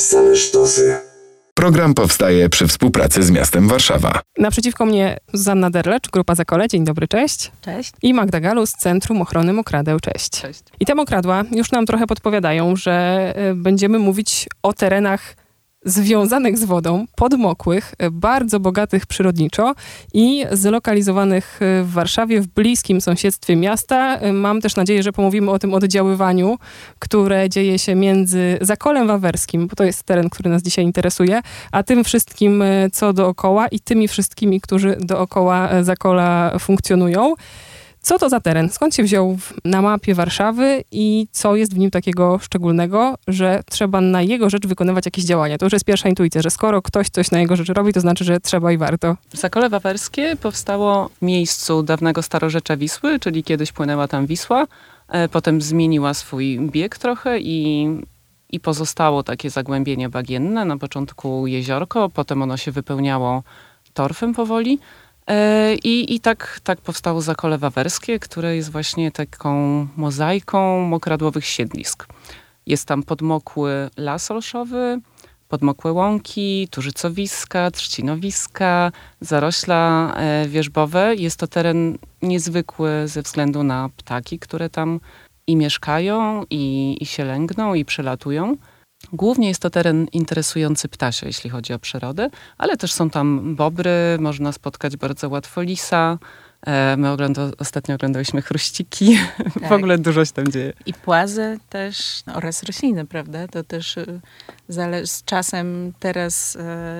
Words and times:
Same 0.00 0.36
sztosy. 0.36 0.98
Program 1.54 1.94
powstaje 1.94 2.48
przy 2.48 2.66
współpracy 2.66 3.22
z 3.22 3.30
miastem 3.30 3.68
Warszawa. 3.68 4.20
Naprzeciwko 4.38 4.86
mnie 4.86 5.16
Zanna 5.32 5.70
Derlecz, 5.70 6.10
Grupa 6.10 6.34
Zakole. 6.34 6.68
Dzień 6.68 6.84
dobry, 6.84 7.08
cześć. 7.08 7.50
Cześć. 7.60 7.92
I 8.02 8.14
Magda 8.14 8.40
Galus, 8.40 8.72
Centrum 8.72 9.22
Ochrony 9.22 9.52
Mokradeł. 9.52 10.00
Cześć. 10.00 10.30
Cześć. 10.30 10.62
I 10.80 10.86
te 10.86 10.94
mokradła 10.94 11.44
już 11.52 11.72
nam 11.72 11.86
trochę 11.86 12.06
podpowiadają, 12.06 12.76
że 12.76 13.34
y, 13.50 13.54
będziemy 13.54 13.98
mówić 13.98 14.46
o 14.62 14.72
terenach 14.72 15.36
związanych 15.84 16.58
z 16.58 16.64
wodą, 16.64 17.06
podmokłych, 17.16 17.94
y, 18.02 18.10
bardzo 18.10 18.60
bogatych 18.60 19.06
przyrodniczo 19.06 19.74
i 20.14 20.44
zlokalizowanych 20.52 21.62
y, 21.62 21.84
w 21.84 21.92
Warszawie, 21.92 22.40
w 22.40 22.46
bliskim 22.46 23.00
sąsiedztwie 23.00 23.56
miasta. 23.56 24.20
Y, 24.22 24.32
Mam 24.32 24.60
też 24.60 24.76
nadzieję, 24.76 25.02
że 25.02 25.12
pomówimy 25.12 25.50
o 25.50 25.58
tym 25.58 25.74
oddziaływaniu, 25.74 26.58
które 26.98 27.48
dzieje 27.48 27.78
się 27.78 27.94
między 27.94 28.58
Zakolem 28.60 29.06
Wawerskim, 29.06 29.66
bo 29.66 29.76
to 29.76 29.84
jest 29.84 30.02
teren, 30.02 30.30
który 30.30 30.50
nas 30.50 30.62
dzisiaj 30.62 30.84
interesuje, 30.84 31.40
a 31.72 31.82
tym 31.82 32.04
wszystkim, 32.04 32.64
co 32.92 33.12
dookoła 33.12 33.68
i 33.68 33.80
tymi 33.80 34.08
wszystkimi, 34.08 34.60
którzy 34.60 34.96
dookoła 35.00 35.68
Zakola 35.82 36.58
funkcjonują. 36.58 37.34
Co 38.02 38.18
to 38.18 38.28
za 38.28 38.40
teren? 38.40 38.68
Skąd 38.68 38.94
się 38.94 39.02
wziął 39.02 39.38
na 39.64 39.82
mapie 39.82 40.14
Warszawy 40.14 40.84
i 40.92 41.26
co 41.30 41.56
jest 41.56 41.74
w 41.74 41.78
nim 41.78 41.90
takiego 41.90 42.38
szczególnego, 42.38 43.14
że 43.28 43.62
trzeba 43.70 44.00
na 44.00 44.22
jego 44.22 44.50
rzecz 44.50 44.66
wykonywać 44.66 45.04
jakieś 45.06 45.24
działania? 45.24 45.58
To 45.58 45.66
już 45.66 45.72
jest 45.72 45.84
pierwsza 45.84 46.08
intuicja, 46.08 46.42
że 46.42 46.50
skoro 46.50 46.82
ktoś 46.82 47.08
coś 47.08 47.30
na 47.30 47.40
jego 47.40 47.56
rzecz 47.56 47.68
robi, 47.68 47.92
to 47.92 48.00
znaczy, 48.00 48.24
że 48.24 48.40
trzeba 48.40 48.72
i 48.72 48.78
warto. 48.78 49.16
Zakole 49.32 49.68
Wawerskie 49.68 50.36
powstało 50.36 51.08
w 51.08 51.22
miejscu 51.22 51.82
dawnego 51.82 52.22
starorzecza 52.22 52.76
Wisły, 52.76 53.18
czyli 53.20 53.44
kiedyś 53.44 53.72
płynęła 53.72 54.08
tam 54.08 54.26
Wisła. 54.26 54.66
E, 55.08 55.28
Potem 55.28 55.62
zmieniła 55.62 56.14
swój 56.14 56.60
bieg 56.60 56.98
trochę 56.98 57.40
i, 57.40 57.88
i 58.50 58.60
pozostało 58.60 59.22
takie 59.22 59.50
zagłębienie 59.50 60.08
bagienne. 60.08 60.64
Na 60.64 60.76
początku 60.76 61.46
jeziorko, 61.46 62.08
potem 62.08 62.42
ono 62.42 62.56
się 62.56 62.72
wypełniało 62.72 63.42
torfem 63.94 64.34
powoli. 64.34 64.78
E, 65.30 65.74
I, 65.84 66.14
i 66.14 66.20
tak, 66.20 66.60
tak 66.64 66.80
powstało 66.80 67.20
Zakole 67.20 67.58
Wawerskie, 67.58 68.18
które 68.18 68.56
jest 68.56 68.72
właśnie 68.72 69.12
taką 69.12 69.86
mozaiką 69.96 70.80
mokradłowych 70.80 71.46
siedlisk. 71.46 72.06
Jest 72.66 72.88
tam 72.88 73.02
podmokły 73.02 73.90
las 73.96 74.30
olszowy, 74.30 75.00
podmokłe 75.48 75.92
łąki, 75.92 76.68
turzycowiska, 76.70 77.70
trzcinowiska, 77.70 78.92
zarośla 79.20 80.12
e, 80.16 80.48
wierzbowe. 80.48 81.14
Jest 81.14 81.36
to 81.36 81.46
teren 81.46 81.98
niezwykły 82.22 82.90
ze 83.08 83.22
względu 83.22 83.62
na 83.62 83.88
ptaki, 83.96 84.38
które 84.38 84.70
tam 84.70 85.00
i 85.46 85.56
mieszkają, 85.56 86.44
i, 86.50 86.96
i 87.00 87.06
się 87.06 87.24
lęgną, 87.24 87.74
i 87.74 87.84
przelatują. 87.84 88.56
Głównie 89.12 89.48
jest 89.48 89.62
to 89.62 89.70
teren 89.70 90.06
interesujący 90.12 90.88
ptasio, 90.88 91.26
jeśli 91.26 91.50
chodzi 91.50 91.72
o 91.72 91.78
przyrodę, 91.78 92.30
ale 92.58 92.76
też 92.76 92.92
są 92.92 93.10
tam 93.10 93.56
bobry, 93.56 93.90
można 94.18 94.52
spotkać 94.52 94.96
bardzo 94.96 95.28
łatwo 95.28 95.62
lisa. 95.62 96.18
E, 96.66 96.96
My 96.96 97.10
ogląda, 97.10 97.42
ostatnio 97.58 97.94
oglądałyśmy 97.94 98.42
chruściki. 98.42 99.18
w 99.56 99.60
Tak. 99.60 99.72
ogóle 99.72 99.98
dużo 99.98 100.24
się 100.24 100.32
tam 100.32 100.48
dzieje. 100.48 100.72
I 100.86 100.94
płazy 100.94 101.58
też 101.68 102.22
oraz 102.34 102.62
rośliny, 102.62 103.06
prawda? 103.06 103.48
To 103.48 103.64
też 103.64 103.96
y, 103.96 104.20
zale- 104.68 105.06
z 105.06 105.24
czasem 105.24 105.92
teraz 106.00 106.56
y, 106.56 106.58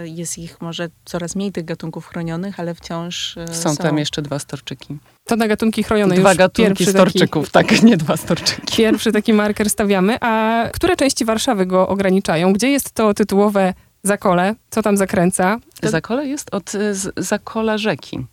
jest 0.08 0.39
ich 0.39 0.61
może 0.61 0.89
coraz 1.05 1.36
mniej 1.36 1.52
tych 1.52 1.64
gatunków 1.64 2.06
chronionych, 2.06 2.61
ale 2.61 2.75
wciąż 2.75 3.36
y, 3.36 3.55
Są 3.55 3.77
tam 3.77 3.98
jeszcze 3.98 4.22
dwa 4.22 4.39
storczyki. 4.39 4.98
To 5.25 5.36
na 5.36 5.48
gatunki 5.48 5.83
chronione 5.83 6.14
Dwa 6.14 6.28
już 6.30 6.39
gatunki 6.39 6.86
storczyków, 6.86 7.50
tak, 7.50 7.83
nie 7.83 7.97
dwa 7.97 8.17
storczyki. 8.17 8.61
Taki, 8.61 8.77
pierwszy 8.77 9.12
taki 9.12 9.33
marker 9.33 9.70
stawiamy. 9.70 10.17
A 10.20 10.64
które 10.72 10.97
części 10.97 11.24
Warszawy 11.24 11.67
go 11.67 11.89
ograniczają? 11.89 12.52
Gdzie 12.52 12.70
jest 12.70 12.91
to 12.92 13.14
tytułowe 13.14 13.74
Zakole? 14.02 14.55
Co 14.70 14.83
tam 14.83 14.97
zakręca? 14.97 15.58
Zakole 15.83 16.27
jest 16.27 16.55
od 16.55 16.70
z, 16.70 17.12
zakola 17.17 17.78
rzeki. 17.78 18.27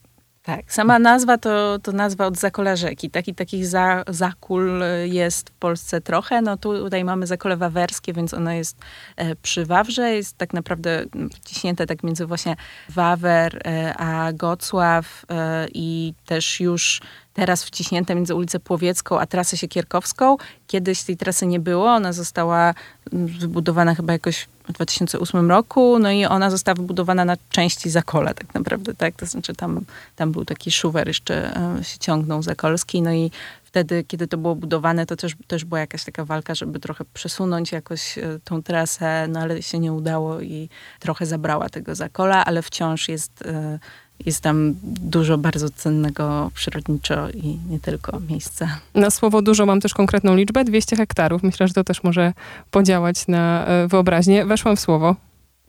Tak, 0.48 0.74
sama 0.74 1.00
nazwa 1.00 1.38
to, 1.38 1.80
to 1.80 1.92
nazwa 1.92 2.26
od 2.26 2.38
zakola 2.38 2.76
rzeki. 2.76 3.10
Taki, 3.10 3.36
takich 3.36 3.68
za, 3.68 4.04
zakól 4.08 4.84
y, 4.84 5.08
jest 5.08 5.50
w 5.50 5.54
Polsce 5.54 6.02
trochę. 6.02 6.42
No 6.42 6.58
tu, 6.58 6.78
tutaj 6.78 7.04
mamy 7.04 7.28
zakole 7.28 7.58
wawerskie, 7.58 8.14
więc 8.14 8.34
ono 8.34 8.52
jest 8.52 8.78
e, 9.16 9.36
przy 9.36 9.66
Wawrze. 9.66 10.16
Jest 10.16 10.38
tak 10.38 10.54
naprawdę 10.54 11.06
wciśnięte 11.36 11.86
tak 11.86 12.04
między 12.04 12.26
właśnie 12.26 12.56
Wawer 12.90 13.68
e, 13.68 13.94
a 13.98 14.34
Gocław 14.34 15.26
e, 15.30 15.68
i 15.74 16.14
też 16.26 16.60
już 16.60 17.02
teraz 17.34 17.64
wciśnięte 17.64 18.16
między 18.16 18.36
ulicę 18.36 18.60
Płowiecką 18.60 19.20
a 19.20 19.26
trasę 19.26 19.58
Siekierkowską. 19.58 20.38
Kiedyś 20.68 21.04
tej 21.04 21.18
trasy 21.18 21.48
nie 21.48 21.60
było. 21.60 21.94
Ona 21.94 22.14
została 22.14 22.74
wybudowana 23.12 23.96
chyba 23.96 24.14
jakoś 24.14 24.48
w 24.70 24.72
2008 24.72 25.50
roku, 25.50 26.00
no 26.00 26.12
i 26.12 26.26
ona 26.26 26.50
została 26.50 26.76
wybudowana 26.76 27.26
na 27.26 27.38
części 27.50 27.90
Zakola 27.90 28.34
tak 28.34 28.54
naprawdę, 28.54 28.94
tak? 28.94 29.16
To 29.16 29.26
znaczy 29.26 29.56
tam, 29.56 29.86
tam 30.16 30.32
był 30.32 30.46
taki 30.46 30.72
szuwer 30.72 31.08
jeszcze 31.08 31.56
e, 31.56 31.84
się 31.84 32.00
ciągnął 32.00 32.44
zakolski, 32.44 33.02
no 33.02 33.14
i 33.14 33.32
wtedy, 33.64 34.04
kiedy 34.04 34.28
to 34.28 34.38
było 34.38 34.56
budowane, 34.56 35.06
to 35.06 35.16
też, 35.16 35.36
też 35.48 35.66
była 35.66 35.80
jakaś 35.80 36.04
taka 36.04 36.26
walka, 36.26 36.56
żeby 36.56 36.80
trochę 36.80 37.06
przesunąć 37.14 37.72
jakoś 37.72 38.18
e, 38.18 38.40
tą 38.44 38.64
trasę, 38.64 39.28
no 39.30 39.40
ale 39.40 39.62
się 39.62 39.80
nie 39.80 39.94
udało 39.94 40.42
i 40.42 40.70
trochę 41.00 41.26
zabrała 41.26 41.70
tego 41.70 41.96
Zakola, 41.96 42.46
ale 42.46 42.62
wciąż 42.62 43.10
jest, 43.10 43.42
e, 43.42 43.80
jest 44.26 44.42
tam 44.42 44.76
dużo 44.84 45.38
bardzo 45.38 45.70
cennego 45.70 46.52
przyrodniczo 46.54 47.30
i 47.30 47.60
nie 47.70 47.80
tylko 47.80 48.20
miejsca. 48.20 48.80
Na 48.96 49.10
słowo 49.10 49.42
dużo 49.42 49.66
mam 49.66 49.82
też 49.82 49.94
konkretną 49.94 50.36
liczbę, 50.36 50.64
200 50.64 50.96
hektarów. 50.96 51.44
Myślę, 51.44 51.68
że 51.68 51.74
to 51.74 51.84
też 51.84 52.04
może 52.04 52.34
podziałać 52.72 53.28
na 53.28 53.66
e, 53.66 53.88
wyobraźnię. 53.88 54.46
Weszłam 54.46 54.76
w 54.76 54.80
słowo. 54.80 55.16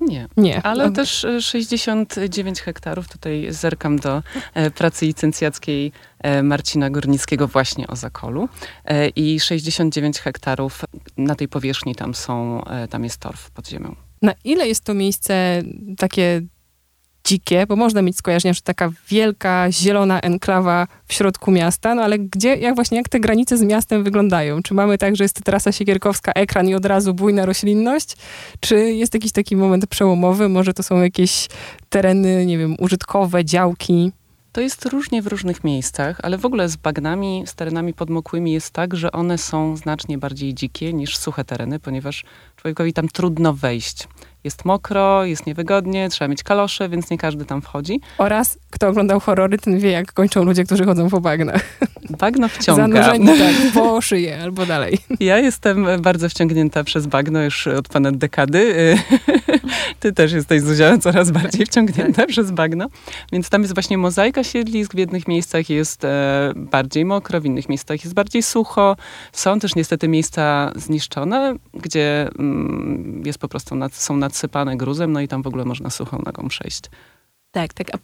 Nie. 0.01 0.29
Nie. 0.37 0.63
Ale 0.63 0.93
też 0.93 1.25
y, 1.25 1.43
69 1.43 2.61
hektarów, 2.61 3.09
tutaj 3.09 3.47
zerkam 3.51 3.99
do 3.99 4.23
e, 4.55 4.71
pracy 4.71 5.07
licencjackiej 5.07 5.93
e, 6.19 6.43
Marcina 6.43 6.91
Górnickiego 6.91 7.49
właśnie 7.49 7.87
o 7.87 7.97
Zakolu. 7.97 8.49
E, 8.85 9.09
I 9.09 9.41
69 9.41 10.19
hektarów 10.19 10.85
na 11.17 11.35
tej 11.35 11.49
powierzchni 11.49 11.95
tam 11.95 12.15
są, 12.15 12.65
e, 12.65 12.89
tam 12.89 13.05
jest 13.05 13.21
torf 13.21 13.51
pod 13.51 13.69
ziemią. 13.69 13.95
Na 14.23 14.33
ile 14.45 14.69
jest 14.69 14.85
to 14.85 14.95
miejsce 14.95 15.63
takie 15.99 16.43
dzikie, 17.29 17.67
bo 17.67 17.77
można 17.77 18.03
mieć 18.03 18.17
skojarzenia, 18.17 18.53
że 18.53 18.61
taka 18.61 18.91
wielka, 19.09 19.73
zielona 19.73 20.21
enklawa 20.21 20.87
w 21.07 21.13
środku 21.13 21.51
miasta, 21.51 21.95
no 21.95 22.03
ale 22.03 22.19
gdzie, 22.19 22.57
jak 22.57 22.75
właśnie, 22.75 22.99
jak 22.99 23.09
te 23.09 23.21
granice 23.21 23.57
z 23.57 23.63
miastem 23.63 24.05
wyglądają? 24.05 24.63
Czy 24.63 24.75
mamy 24.75 24.99
tak, 24.99 25.17
że 25.17 25.25
jest 25.25 25.45
trasa 25.45 25.73
siekierkowska, 25.73 26.33
ekran 26.33 26.69
i 26.69 26.75
od 26.75 26.85
razu 26.85 27.15
bujna 27.15 27.47
roślinność? 27.47 28.17
Czy 28.61 28.77
jest 28.77 29.15
jakiś 29.15 29.33
taki 29.33 29.57
moment 29.57 29.87
przełomowy? 29.87 30.49
Może 30.49 30.75
to 30.75 30.83
są 30.83 31.03
jakieś 31.03 31.49
tereny, 31.89 32.47
nie 32.47 32.59
wiem, 32.59 32.77
użytkowe, 32.79 33.45
działki? 33.45 34.13
To 34.53 34.61
jest 34.61 34.87
różnie 34.87 35.23
w 35.23 35.27
różnych 35.27 35.65
miejscach, 35.65 36.21
ale 36.23 36.39
w 36.39 36.47
ogóle 36.47 36.69
z 36.69 36.77
bagnami, 36.77 37.43
z 37.47 37.55
terenami 37.55 37.95
podmokłymi 37.95 38.53
jest 38.53 38.71
tak, 38.71 38.97
że 38.97 39.13
one 39.13 39.39
są 39.39 39.77
znacznie 39.77 40.19
bardziej 40.19 40.55
dzikie 40.55 40.93
niż 40.93 41.17
suche 41.17 41.45
tereny, 41.45 41.81
ponieważ 41.81 42.25
człowiekowi 42.57 42.93
tam 42.93 43.09
trudno 43.09 43.55
wejść. 43.55 44.09
Jest 44.49 44.65
mokro, 44.65 45.25
jest 45.25 45.47
niewygodnie, 45.47 46.09
trzeba 46.09 46.29
mieć 46.29 46.43
kalosze, 46.43 46.89
więc 46.89 47.11
nie 47.11 47.19
każdy 47.19 47.45
tam 47.45 47.63
wchodzi. 47.63 48.01
Oraz, 48.19 48.59
kto 48.71 48.89
oglądał 48.89 49.21
horrory, 49.21 49.59
ten 49.59 49.79
wie, 49.79 49.91
jak 49.91 50.13
kończą 50.13 50.45
ludzie, 50.45 50.65
którzy 50.65 50.85
chodzą 50.85 51.11
po 51.11 51.21
bagnach. 51.21 51.63
Bagno 52.19 52.49
wciąga. 52.59 53.03
Zanurzeni 53.03 53.27
tak, 53.27 53.73
po 53.75 54.01
szyję 54.01 54.43
albo 54.43 54.67
dalej. 54.67 54.99
Ja 55.21 55.39
jestem 55.39 55.87
bardzo 56.01 56.29
wciągnięta 56.29 56.85
przez 56.85 57.07
bagno 57.07 57.43
już 57.43 57.67
od 57.67 57.89
ponad 57.89 58.17
dekady. 58.17 58.97
Ty 60.01 60.13
też 60.13 60.33
jesteś, 60.33 60.63
Zuzia, 60.63 60.99
coraz 60.99 61.31
bardziej 61.31 61.67
wciągnięta 61.67 62.27
przez 62.27 62.51
bagno. 62.51 62.89
Więc 63.33 63.51
tam 63.51 63.63
jest 63.63 63.75
właśnie 63.75 63.99
mozaika 63.99 64.45
siedlisk. 64.45 64.95
W 64.95 64.99
jednych 64.99 65.29
miejscach 65.29 65.71
jest 65.71 66.05
e, 66.05 66.53
bardziej 66.57 67.05
mokro, 67.05 67.41
w 67.41 67.45
innych 67.45 67.69
miejscach 67.69 68.05
jest 68.05 68.15
bardziej 68.15 68.43
sucho. 68.43 68.97
Są 69.33 69.61
też 69.61 69.75
niestety 69.75 70.09
miejsca 70.09 70.73
zniszczone, 70.77 71.57
gdzie 71.75 72.29
mm, 72.39 73.23
jest 73.25 73.39
po 73.39 73.49
prostu 73.49 73.75
nad, 73.75 73.95
są 73.95 74.17
nadsypane 74.39 74.77
gruzem, 74.77 75.13
no 75.13 75.21
i 75.21 75.29
tam 75.29 75.43
w 75.43 75.47
ogóle 75.47 75.65
można 75.65 75.91
suchą 75.91 76.23
nogą 76.27 76.49
przejść. 76.49 76.83
Tak, 77.51 77.75
tak. 77.75 77.95
A 77.95 77.99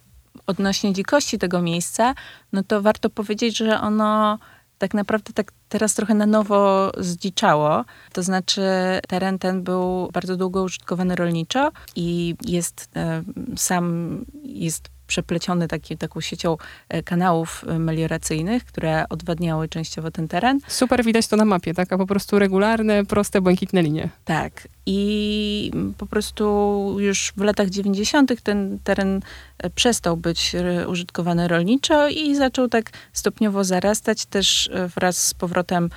odnośnie 0.47 0.93
dzikości 0.93 1.39
tego 1.39 1.61
miejsca, 1.61 2.15
no 2.53 2.63
to 2.63 2.81
warto 2.81 3.09
powiedzieć, 3.09 3.57
że 3.57 3.81
ono 3.81 4.39
tak 4.77 4.93
naprawdę 4.93 5.33
tak 5.33 5.51
teraz 5.69 5.93
trochę 5.93 6.13
na 6.13 6.25
nowo 6.25 6.91
zdziczało. 6.97 7.85
To 8.13 8.23
znaczy 8.23 8.61
teren 9.07 9.39
ten 9.39 9.63
był 9.63 10.09
bardzo 10.13 10.35
długo 10.35 10.63
użytkowany 10.63 11.15
rolniczo 11.15 11.71
i 11.95 12.35
jest 12.45 12.89
e, 12.95 13.23
sam 13.55 14.25
jest 14.43 14.89
przepleciony 15.07 15.67
taki, 15.67 15.97
taką 15.97 16.21
siecią 16.21 16.57
e, 16.89 17.03
kanałów 17.03 17.63
e, 17.67 17.79
melioracyjnych, 17.79 18.65
które 18.65 19.05
odwadniały 19.09 19.69
częściowo 19.69 20.11
ten 20.11 20.27
teren. 20.27 20.59
Super 20.67 21.03
widać 21.03 21.27
to 21.27 21.35
na 21.35 21.45
mapie, 21.45 21.73
taka 21.73 21.97
po 21.97 22.05
prostu 22.05 22.39
regularne, 22.39 23.05
proste, 23.05 23.41
błękitne 23.41 23.81
linie. 23.81 24.09
Tak. 24.25 24.67
I 24.85 25.71
po 25.97 26.05
prostu 26.05 26.95
już 26.99 27.33
w 27.37 27.41
latach 27.41 27.69
90. 27.69 28.41
ten 28.43 28.79
teren 28.83 29.21
e, 29.57 29.69
przestał 29.69 30.17
być 30.17 30.55
e, 30.55 30.87
użytkowany 30.87 31.47
rolniczo 31.47 32.09
i 32.09 32.35
zaczął 32.35 32.67
tak 32.67 32.91
stopniowo 33.13 33.63
zarastać 33.63 34.25
też 34.25 34.69
e, 34.73 34.87
wraz 34.87 35.17
z 35.17 35.33
powrotem 35.33 35.89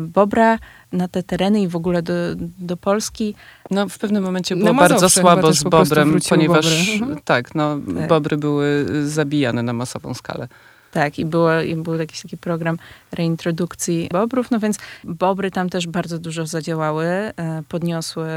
Bobra 0.00 0.58
na 0.92 1.08
te 1.08 1.22
tereny 1.22 1.62
i 1.62 1.68
w 1.68 1.76
ogóle 1.76 2.02
do, 2.02 2.12
do 2.58 2.76
Polski. 2.76 3.34
No 3.70 3.88
w 3.88 3.98
pewnym 3.98 4.22
momencie 4.22 4.56
było 4.56 4.74
bardzo 4.74 5.10
słabo 5.10 5.52
z 5.52 5.62
bobrem, 5.62 6.18
ponieważ 6.28 6.90
mhm. 6.92 7.20
tak, 7.24 7.54
no, 7.54 7.78
tak. 7.94 8.08
bobry 8.08 8.36
były 8.36 8.86
zabijane 9.08 9.62
na 9.62 9.72
masową 9.72 10.14
skalę. 10.14 10.48
Tak, 10.92 11.18
i, 11.18 11.24
było, 11.24 11.60
i 11.60 11.76
był 11.76 11.94
jakiś 11.94 12.22
taki 12.22 12.36
program 12.36 12.78
reintrodukcji 13.12 14.08
bobrów, 14.12 14.50
no 14.50 14.58
więc 14.58 14.78
bobry 15.04 15.50
tam 15.50 15.68
też 15.68 15.86
bardzo 15.86 16.18
dużo 16.18 16.46
zadziałały, 16.46 17.04
e, 17.06 17.32
podniosły 17.68 18.28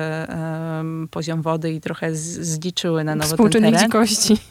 poziom 1.11 1.41
wody 1.41 1.73
i 1.73 1.81
trochę 1.81 2.15
zliczyły 2.15 3.03
na 3.03 3.15
nowo 3.15 3.49
ten 3.49 3.63
teren. 3.63 3.79
dzikości. 3.79 4.37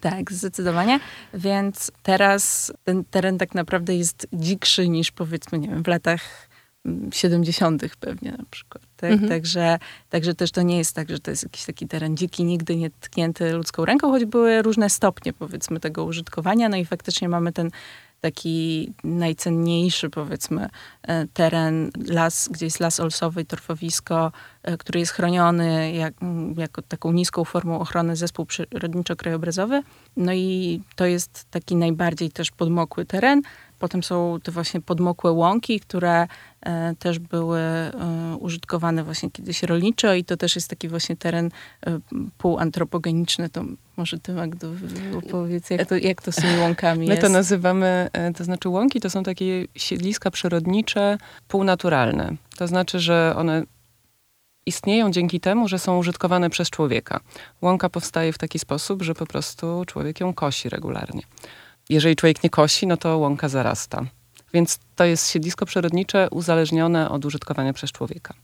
Tak, 0.00 0.32
zdecydowanie. 0.32 1.00
Więc 1.34 1.90
teraz 2.02 2.72
ten 2.84 3.04
teren 3.04 3.38
tak 3.38 3.54
naprawdę 3.54 3.94
jest 3.94 4.26
dzikszy 4.32 4.88
niż 4.88 5.10
powiedzmy, 5.10 5.58
nie 5.58 5.68
wiem, 5.68 5.82
w 5.82 5.86
latach 5.86 6.48
70. 7.12 7.82
pewnie 8.00 8.32
na 8.32 8.44
przykład. 8.50 8.87
Tak? 9.00 9.10
Mhm. 9.10 9.28
Także, 9.28 9.78
także 10.10 10.34
też 10.34 10.50
to 10.50 10.62
nie 10.62 10.78
jest 10.78 10.94
tak, 10.94 11.08
że 11.08 11.18
to 11.18 11.30
jest 11.30 11.42
jakiś 11.42 11.64
taki 11.64 11.88
teren 11.88 12.16
dziki, 12.16 12.44
nigdy 12.44 12.76
nie 12.76 12.90
tknięty 12.90 13.52
ludzką 13.52 13.84
ręką, 13.84 14.10
choć 14.10 14.24
były 14.24 14.62
różne 14.62 14.90
stopnie 14.90 15.32
powiedzmy 15.32 15.80
tego 15.80 16.04
użytkowania. 16.04 16.68
No 16.68 16.76
i 16.76 16.84
faktycznie 16.84 17.28
mamy 17.28 17.52
ten 17.52 17.70
taki 18.20 18.92
najcenniejszy, 19.04 20.10
powiedzmy, 20.10 20.68
e, 21.02 21.26
teren, 21.26 21.90
las, 22.08 22.48
gdzie 22.52 22.66
jest 22.66 22.80
las 22.80 23.00
olsowy, 23.00 23.44
torfowisko, 23.44 24.32
e, 24.62 24.76
który 24.76 25.00
jest 25.00 25.12
chroniony 25.12 25.92
jak, 25.92 26.14
jako 26.56 26.82
taką 26.82 27.12
niską 27.12 27.44
formą 27.44 27.80
ochrony 27.80 28.16
zespół 28.16 28.44
przyrodniczo-krajobrazowy. 28.44 29.82
No 30.16 30.32
i 30.32 30.80
to 30.96 31.06
jest 31.06 31.44
taki 31.50 31.76
najbardziej 31.76 32.30
też 32.30 32.50
podmokły 32.50 33.04
teren. 33.04 33.42
Potem 33.78 34.02
są 34.02 34.38
te 34.42 34.52
właśnie 34.52 34.80
podmokłe 34.80 35.32
łąki, 35.32 35.80
które 35.80 36.26
e, 36.60 36.94
też 36.98 37.18
były 37.18 37.58
e, 37.60 37.92
użytkowane 38.40 39.04
właśnie 39.04 39.30
kiedyś 39.30 39.62
rolniczo 39.62 40.14
i 40.14 40.24
to 40.24 40.36
też 40.36 40.54
jest 40.54 40.68
taki 40.68 40.88
właśnie 40.88 41.16
teren 41.16 41.50
e, 41.86 41.98
półantropogeniczny. 42.38 43.48
To 43.48 43.64
może 43.96 44.18
ty 44.18 44.32
Magdo 44.32 44.68
opowiedz, 45.18 45.70
jak 45.70 45.88
to, 45.88 45.96
jak 45.96 46.22
to 46.22 46.32
z 46.32 46.36
tymi 46.36 46.58
łąkami 46.58 47.06
My 47.06 47.14
jest? 47.14 47.22
to 47.22 47.28
nazywamy, 47.28 48.08
to 48.36 48.44
znaczy 48.44 48.68
łąki 48.68 49.00
to 49.00 49.10
są 49.10 49.22
takie 49.22 49.66
siedliska 49.74 50.30
przyrodnicze 50.30 51.18
półnaturalne. 51.48 52.36
To 52.56 52.66
znaczy, 52.66 53.00
że 53.00 53.34
one 53.36 53.62
istnieją 54.66 55.10
dzięki 55.10 55.40
temu, 55.40 55.68
że 55.68 55.78
są 55.78 55.98
użytkowane 55.98 56.50
przez 56.50 56.70
człowieka. 56.70 57.20
Łąka 57.62 57.88
powstaje 57.88 58.32
w 58.32 58.38
taki 58.38 58.58
sposób, 58.58 59.02
że 59.02 59.14
po 59.14 59.26
prostu 59.26 59.84
człowiek 59.86 60.20
ją 60.20 60.34
kosi 60.34 60.68
regularnie 60.68 61.22
jeżeli 61.88 62.16
człowiek 62.16 62.42
nie 62.42 62.50
kosi, 62.50 62.86
no 62.86 62.96
to 62.96 63.18
łąka 63.18 63.48
zarasta. 63.48 64.04
Więc 64.54 64.78
to 64.96 65.04
jest 65.04 65.30
siedlisko 65.30 65.66
przyrodnicze 65.66 66.28
uzależnione 66.30 67.10
od 67.10 67.24
użytkowania 67.24 67.72
przez 67.72 67.92
człowieka 67.92 68.34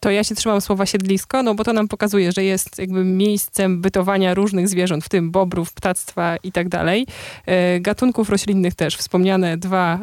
to 0.00 0.10
ja 0.10 0.24
się 0.24 0.34
trzymam 0.34 0.60
słowa 0.60 0.86
siedlisko, 0.86 1.42
no 1.42 1.54
bo 1.54 1.64
to 1.64 1.72
nam 1.72 1.88
pokazuje, 1.88 2.32
że 2.32 2.44
jest 2.44 2.78
jakby 2.78 3.04
miejscem 3.04 3.80
bytowania 3.80 4.34
różnych 4.34 4.68
zwierząt, 4.68 5.04
w 5.04 5.08
tym 5.08 5.30
bobrów, 5.30 5.72
ptactwa 5.72 6.36
i 6.36 6.52
tak 6.52 6.68
dalej. 6.68 7.06
E, 7.46 7.80
gatunków 7.80 8.30
roślinnych 8.30 8.74
też. 8.74 8.96
Wspomniane 8.96 9.56
dwa, 9.56 9.98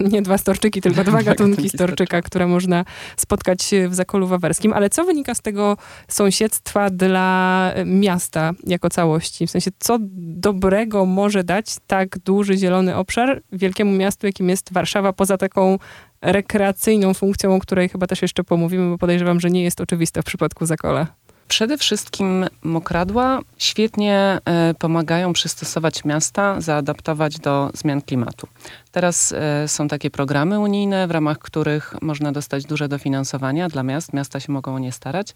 e, 0.00 0.08
nie 0.12 0.22
dwa 0.22 0.38
storczyki, 0.38 0.80
tylko 0.80 1.04
dwa 1.04 1.22
gatunki 1.32 1.68
storczyka, 1.68 2.22
które 2.22 2.46
można 2.46 2.84
spotkać 3.16 3.70
w 3.88 3.94
Zakolu 3.94 4.26
Wawerskim. 4.26 4.72
Ale 4.72 4.90
co 4.90 5.04
wynika 5.04 5.34
z 5.34 5.40
tego 5.40 5.76
sąsiedztwa 6.08 6.90
dla 6.90 7.72
miasta 7.84 8.52
jako 8.66 8.90
całości? 8.90 9.46
W 9.46 9.50
sensie, 9.50 9.70
co 9.78 9.98
dobrego 10.36 11.06
może 11.06 11.44
dać 11.44 11.66
tak 11.86 12.18
duży 12.18 12.56
zielony 12.56 12.96
obszar 12.96 13.42
wielkiemu 13.52 13.92
miastu, 13.92 14.26
jakim 14.26 14.48
jest 14.48 14.72
Warszawa, 14.72 15.12
poza 15.12 15.36
taką 15.36 15.78
rekreacyjną 16.22 17.14
funkcją, 17.14 17.54
o 17.54 17.60
której 17.60 17.88
chyba 17.88 18.06
też 18.06 18.22
jeszcze 18.22 18.44
pomówimy, 18.44 18.90
bo 18.90 18.98
podejrzewam, 18.98 19.40
że 19.40 19.50
nie 19.50 19.62
jest 19.62 19.80
oczywista 19.80 20.22
w 20.22 20.24
przypadku 20.24 20.66
Zakola. 20.66 21.06
Przede 21.48 21.78
wszystkim 21.78 22.46
mokradła 22.62 23.40
świetnie 23.58 24.38
e, 24.44 24.74
pomagają 24.78 25.32
przystosować 25.32 26.04
miasta, 26.04 26.60
zaadaptować 26.60 27.38
do 27.38 27.70
zmian 27.74 28.02
klimatu. 28.02 28.46
Teraz 28.92 29.32
e, 29.32 29.68
są 29.68 29.88
takie 29.88 30.10
programy 30.10 30.58
unijne, 30.60 31.06
w 31.06 31.10
ramach 31.10 31.38
których 31.38 31.94
można 32.02 32.32
dostać 32.32 32.64
duże 32.64 32.88
dofinansowania 32.88 33.68
dla 33.68 33.82
miast. 33.82 34.12
Miasta 34.12 34.40
się 34.40 34.52
mogą 34.52 34.74
o 34.74 34.78
nie 34.78 34.92
starać 34.92 35.34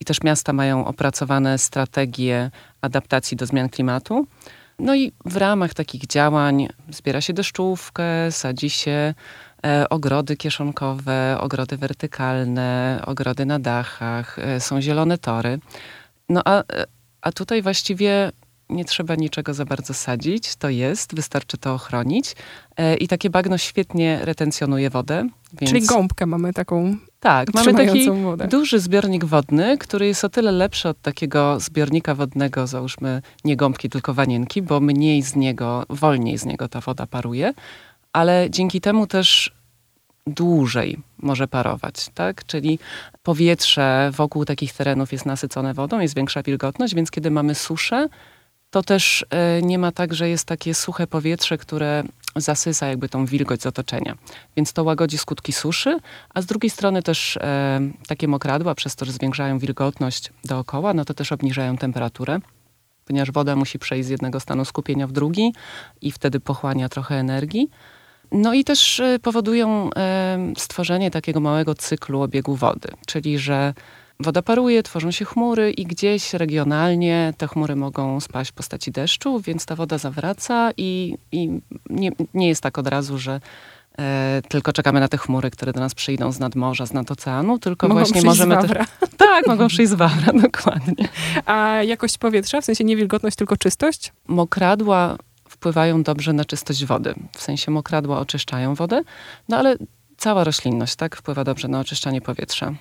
i 0.00 0.04
też 0.04 0.22
miasta 0.22 0.52
mają 0.52 0.84
opracowane 0.84 1.58
strategie 1.58 2.50
adaptacji 2.80 3.36
do 3.36 3.46
zmian 3.46 3.68
klimatu. 3.68 4.26
No 4.78 4.94
i 4.94 5.12
w 5.24 5.36
ramach 5.36 5.74
takich 5.74 6.06
działań 6.06 6.68
zbiera 6.90 7.20
się 7.20 7.32
deszczówkę, 7.32 8.04
sadzi 8.30 8.70
się 8.70 9.14
ogrody 9.90 10.36
kieszonkowe, 10.36 11.36
ogrody 11.40 11.76
wertykalne, 11.76 13.02
ogrody 13.06 13.46
na 13.46 13.58
dachach, 13.58 14.38
e, 14.38 14.60
są 14.60 14.80
zielone 14.80 15.18
tory. 15.18 15.58
No 16.28 16.42
a, 16.44 16.62
a 17.20 17.32
tutaj 17.32 17.62
właściwie 17.62 18.32
nie 18.72 18.84
trzeba 18.84 19.14
niczego 19.14 19.54
za 19.54 19.64
bardzo 19.64 19.94
sadzić, 19.94 20.56
to 20.56 20.68
jest, 20.68 21.14
wystarczy 21.14 21.58
to 21.58 21.74
ochronić. 21.74 22.34
E, 22.76 22.96
I 22.96 23.08
takie 23.08 23.30
bagno 23.30 23.58
świetnie 23.58 24.18
retencjonuje 24.22 24.90
wodę. 24.90 25.28
Więc... 25.60 25.72
Czyli 25.72 25.86
gąbkę 25.86 26.26
mamy 26.26 26.52
taką. 26.52 26.96
Tak, 27.20 27.54
mamy 27.54 27.74
taki 27.74 28.10
wodę. 28.10 28.48
duży 28.48 28.80
zbiornik 28.80 29.24
wodny, 29.24 29.78
który 29.78 30.06
jest 30.06 30.24
o 30.24 30.28
tyle 30.28 30.52
lepszy 30.52 30.88
od 30.88 31.00
takiego 31.00 31.60
zbiornika 31.60 32.14
wodnego, 32.14 32.66
załóżmy 32.66 33.22
nie 33.44 33.56
gąbki, 33.56 33.90
tylko 33.90 34.14
wanienki, 34.14 34.62
bo 34.62 34.80
mniej 34.80 35.22
z 35.22 35.36
niego, 35.36 35.84
wolniej 35.90 36.38
z 36.38 36.44
niego 36.44 36.68
ta 36.68 36.80
woda 36.80 37.06
paruje 37.06 37.54
ale 38.12 38.46
dzięki 38.50 38.80
temu 38.80 39.06
też 39.06 39.52
dłużej 40.26 40.98
może 41.18 41.48
parować, 41.48 42.08
tak? 42.14 42.46
Czyli 42.46 42.78
powietrze 43.22 44.10
wokół 44.12 44.44
takich 44.44 44.72
terenów 44.72 45.12
jest 45.12 45.26
nasycone 45.26 45.74
wodą, 45.74 46.00
jest 46.00 46.14
większa 46.14 46.42
wilgotność, 46.42 46.94
więc 46.94 47.10
kiedy 47.10 47.30
mamy 47.30 47.54
suszę, 47.54 48.08
to 48.70 48.82
też 48.82 49.26
e, 49.30 49.62
nie 49.62 49.78
ma 49.78 49.92
tak, 49.92 50.14
że 50.14 50.28
jest 50.28 50.44
takie 50.44 50.74
suche 50.74 51.06
powietrze, 51.06 51.58
które 51.58 52.02
zasysa 52.36 52.86
jakby 52.86 53.08
tą 53.08 53.26
wilgoć 53.26 53.62
z 53.62 53.66
otoczenia. 53.66 54.16
Więc 54.56 54.72
to 54.72 54.84
łagodzi 54.84 55.18
skutki 55.18 55.52
suszy, 55.52 55.98
a 56.34 56.42
z 56.42 56.46
drugiej 56.46 56.70
strony 56.70 57.02
też 57.02 57.36
e, 57.36 57.80
takie 58.06 58.28
mokradła, 58.28 58.74
przez 58.74 58.96
to, 58.96 59.04
że 59.04 59.12
zwiększają 59.12 59.58
wilgotność 59.58 60.32
dookoła, 60.44 60.94
no 60.94 61.04
to 61.04 61.14
też 61.14 61.32
obniżają 61.32 61.76
temperaturę 61.76 62.40
ponieważ 63.04 63.30
woda 63.30 63.56
musi 63.56 63.78
przejść 63.78 64.06
z 64.06 64.10
jednego 64.10 64.40
stanu 64.40 64.64
skupienia 64.64 65.06
w 65.06 65.12
drugi 65.12 65.52
i 66.00 66.12
wtedy 66.12 66.40
pochłania 66.40 66.88
trochę 66.88 67.14
energii. 67.14 67.70
No 68.32 68.54
i 68.54 68.64
też 68.64 69.00
y, 69.00 69.18
powodują 69.22 69.90
stworzenie 70.56 71.10
takiego 71.10 71.40
małego 71.40 71.74
cyklu 71.74 72.22
obiegu 72.22 72.56
wody, 72.56 72.88
czyli 73.06 73.38
że 73.38 73.74
woda 74.20 74.42
paruje, 74.42 74.82
tworzą 74.82 75.10
się 75.10 75.24
chmury 75.24 75.70
i 75.70 75.84
gdzieś 75.84 76.34
regionalnie 76.34 77.34
te 77.38 77.48
chmury 77.48 77.76
mogą 77.76 78.20
spaść 78.20 78.50
w 78.50 78.54
postaci 78.54 78.92
deszczu, 78.92 79.40
więc 79.40 79.66
ta 79.66 79.76
woda 79.76 79.98
zawraca 79.98 80.70
i, 80.76 81.16
i 81.32 81.60
nie, 81.90 82.10
nie 82.34 82.48
jest 82.48 82.62
tak 82.62 82.78
od 82.78 82.86
razu, 82.86 83.18
że 83.18 83.40
e, 83.98 84.42
tylko 84.48 84.72
czekamy 84.72 85.00
na 85.00 85.08
te 85.08 85.18
chmury, 85.18 85.50
które 85.50 85.72
do 85.72 85.80
nas 85.80 85.94
przyjdą 85.94 86.32
z 86.32 86.38
nadmorza, 86.38 86.86
z 86.86 86.92
nadoceanu, 86.92 87.58
tylko 87.58 87.88
mogą 87.88 88.00
właśnie 88.00 88.22
możemy... 88.22 88.62
Z. 88.62 88.68
Te... 88.68 88.84
Tak, 89.16 89.46
mogą 89.46 89.68
przyjść 89.68 89.90
z 89.90 89.94
Wawra, 89.94 90.32
dokładnie. 90.48 91.08
A 91.46 91.82
jakość 91.82 92.18
powietrza, 92.18 92.60
w 92.60 92.64
sensie 92.64 92.84
nie 92.84 92.96
wilgotność, 92.96 93.36
tylko 93.36 93.56
czystość? 93.56 94.12
Mokradła 94.28 95.16
wpływają 95.62 96.02
dobrze 96.02 96.32
na 96.32 96.44
czystość 96.44 96.84
wody. 96.84 97.14
W 97.36 97.42
sensie 97.42 97.70
mokradła 97.70 98.18
oczyszczają 98.18 98.74
wodę, 98.74 99.02
no 99.48 99.56
ale 99.56 99.76
cała 100.16 100.44
roślinność 100.44 100.96
tak, 100.96 101.16
wpływa 101.16 101.44
dobrze 101.44 101.68
na 101.68 101.80
oczyszczanie 101.80 102.20
powietrza. 102.20 102.74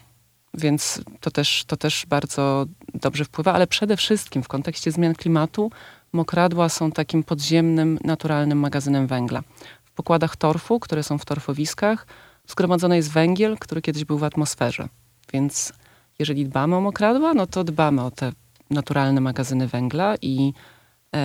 Więc 0.54 1.02
to 1.20 1.32
też, 1.32 1.64
to 1.68 1.78
też 1.78 2.06
bardzo 2.10 2.66
dobrze 2.94 3.26
wpływa, 3.26 3.54
ale 3.54 3.68
przede 3.68 3.98
wszystkim 3.98 4.44
w 4.44 4.48
kontekście 4.48 4.92
zmian 4.92 5.16
klimatu 5.16 5.72
mokradła 6.14 6.70
są 6.70 6.92
takim 6.92 7.24
podziemnym, 7.24 8.00
naturalnym 8.04 8.60
magazynem 8.60 9.08
węgla. 9.08 9.42
W 9.86 9.92
pokładach 9.92 10.36
torfu, 10.36 10.80
które 10.80 11.04
są 11.04 11.18
w 11.18 11.26
torfowiskach, 11.26 12.08
zgromadzony 12.48 12.96
jest 12.96 13.12
węgiel, 13.12 13.58
który 13.58 13.82
kiedyś 13.82 14.06
był 14.06 14.18
w 14.18 14.24
atmosferze. 14.24 14.88
Więc 15.34 15.74
jeżeli 16.20 16.46
dbamy 16.46 16.76
o 16.76 16.82
mokradła, 16.82 17.34
no 17.34 17.48
to 17.48 17.64
dbamy 17.64 18.04
o 18.04 18.12
te 18.12 18.32
naturalne 18.70 19.22
magazyny 19.22 19.68
węgla 19.68 20.16
i 20.22 20.54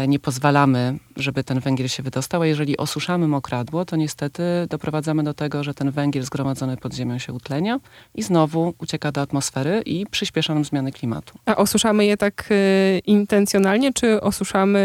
nie 0.08 0.18
pozwalamy, 0.18 0.98
żeby 1.16 1.44
ten 1.44 1.60
węgiel 1.60 1.88
się 1.88 2.02
wydostał, 2.02 2.42
a 2.42 2.46
jeżeli 2.46 2.76
osuszamy 2.76 3.28
mokradło, 3.28 3.84
to 3.84 3.96
niestety 3.96 4.42
doprowadzamy 4.70 5.24
do 5.24 5.34
tego, 5.34 5.64
że 5.64 5.74
ten 5.74 5.90
węgiel 5.90 6.24
zgromadzony 6.24 6.76
pod 6.76 6.94
ziemią 6.94 7.18
się 7.18 7.32
utlenia 7.32 7.80
i 8.14 8.22
znowu 8.22 8.74
ucieka 8.78 9.12
do 9.12 9.20
atmosfery 9.20 9.82
i 9.86 10.06
przyspiesza 10.06 10.54
nam 10.54 10.64
zmiany 10.64 10.92
klimatu. 10.92 11.38
A 11.46 11.56
osuszamy 11.56 12.04
je 12.04 12.16
tak 12.16 12.48
y, 12.50 13.00
intencjonalnie, 13.06 13.92
czy 13.92 14.20
osuszamy 14.20 14.78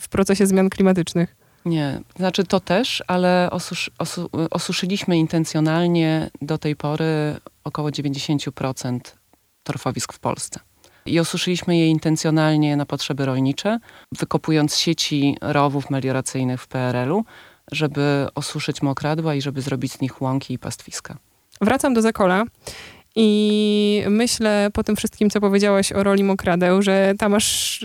w 0.00 0.08
procesie 0.08 0.46
zmian 0.46 0.70
klimatycznych? 0.70 1.36
Nie, 1.64 2.00
znaczy 2.16 2.44
to 2.44 2.60
też, 2.60 3.02
ale 3.06 3.48
osusz, 3.50 3.90
osu, 3.98 4.30
osuszyliśmy 4.50 5.18
intencjonalnie 5.18 6.30
do 6.42 6.58
tej 6.58 6.76
pory 6.76 7.36
około 7.64 7.88
90% 7.88 8.98
torfowisk 9.62 10.12
w 10.12 10.18
Polsce. 10.18 10.60
I 11.06 11.20
osuszyliśmy 11.20 11.76
je 11.76 11.88
intencjonalnie 11.88 12.76
na 12.76 12.86
potrzeby 12.86 13.26
rolnicze, 13.26 13.78
wykopując 14.12 14.76
sieci 14.76 15.36
rowów 15.40 15.90
melioracyjnych 15.90 16.62
w 16.62 16.66
PRL-u, 16.66 17.24
żeby 17.72 18.26
osuszyć 18.34 18.82
mokradła 18.82 19.34
i 19.34 19.42
żeby 19.42 19.62
zrobić 19.62 19.92
z 19.92 20.00
nich 20.00 20.22
łąki 20.22 20.54
i 20.54 20.58
pastwiska. 20.58 21.16
Wracam 21.60 21.94
do 21.94 22.02
Zakola 22.02 22.44
i 23.16 24.02
myślę 24.08 24.70
po 24.72 24.84
tym 24.84 24.96
wszystkim, 24.96 25.30
co 25.30 25.40
powiedziałaś 25.40 25.92
o 25.92 26.02
roli 26.02 26.24
mokradeł, 26.24 26.82
że 26.82 27.14
tam 27.18 27.34
aż 27.34 27.80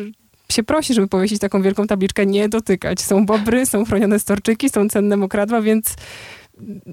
się 0.51 0.63
prosi, 0.63 0.93
żeby 0.93 1.07
powiesić 1.07 1.39
taką 1.39 1.61
wielką 1.61 1.87
tabliczkę 1.87 2.25
nie 2.25 2.49
dotykać. 2.49 3.01
Są 3.01 3.25
bobry, 3.25 3.65
są 3.65 3.85
chronione 3.85 4.19
storczyki, 4.19 4.69
są 4.69 4.89
cenne 4.89 5.17
mokradła, 5.17 5.61
więc 5.61 5.95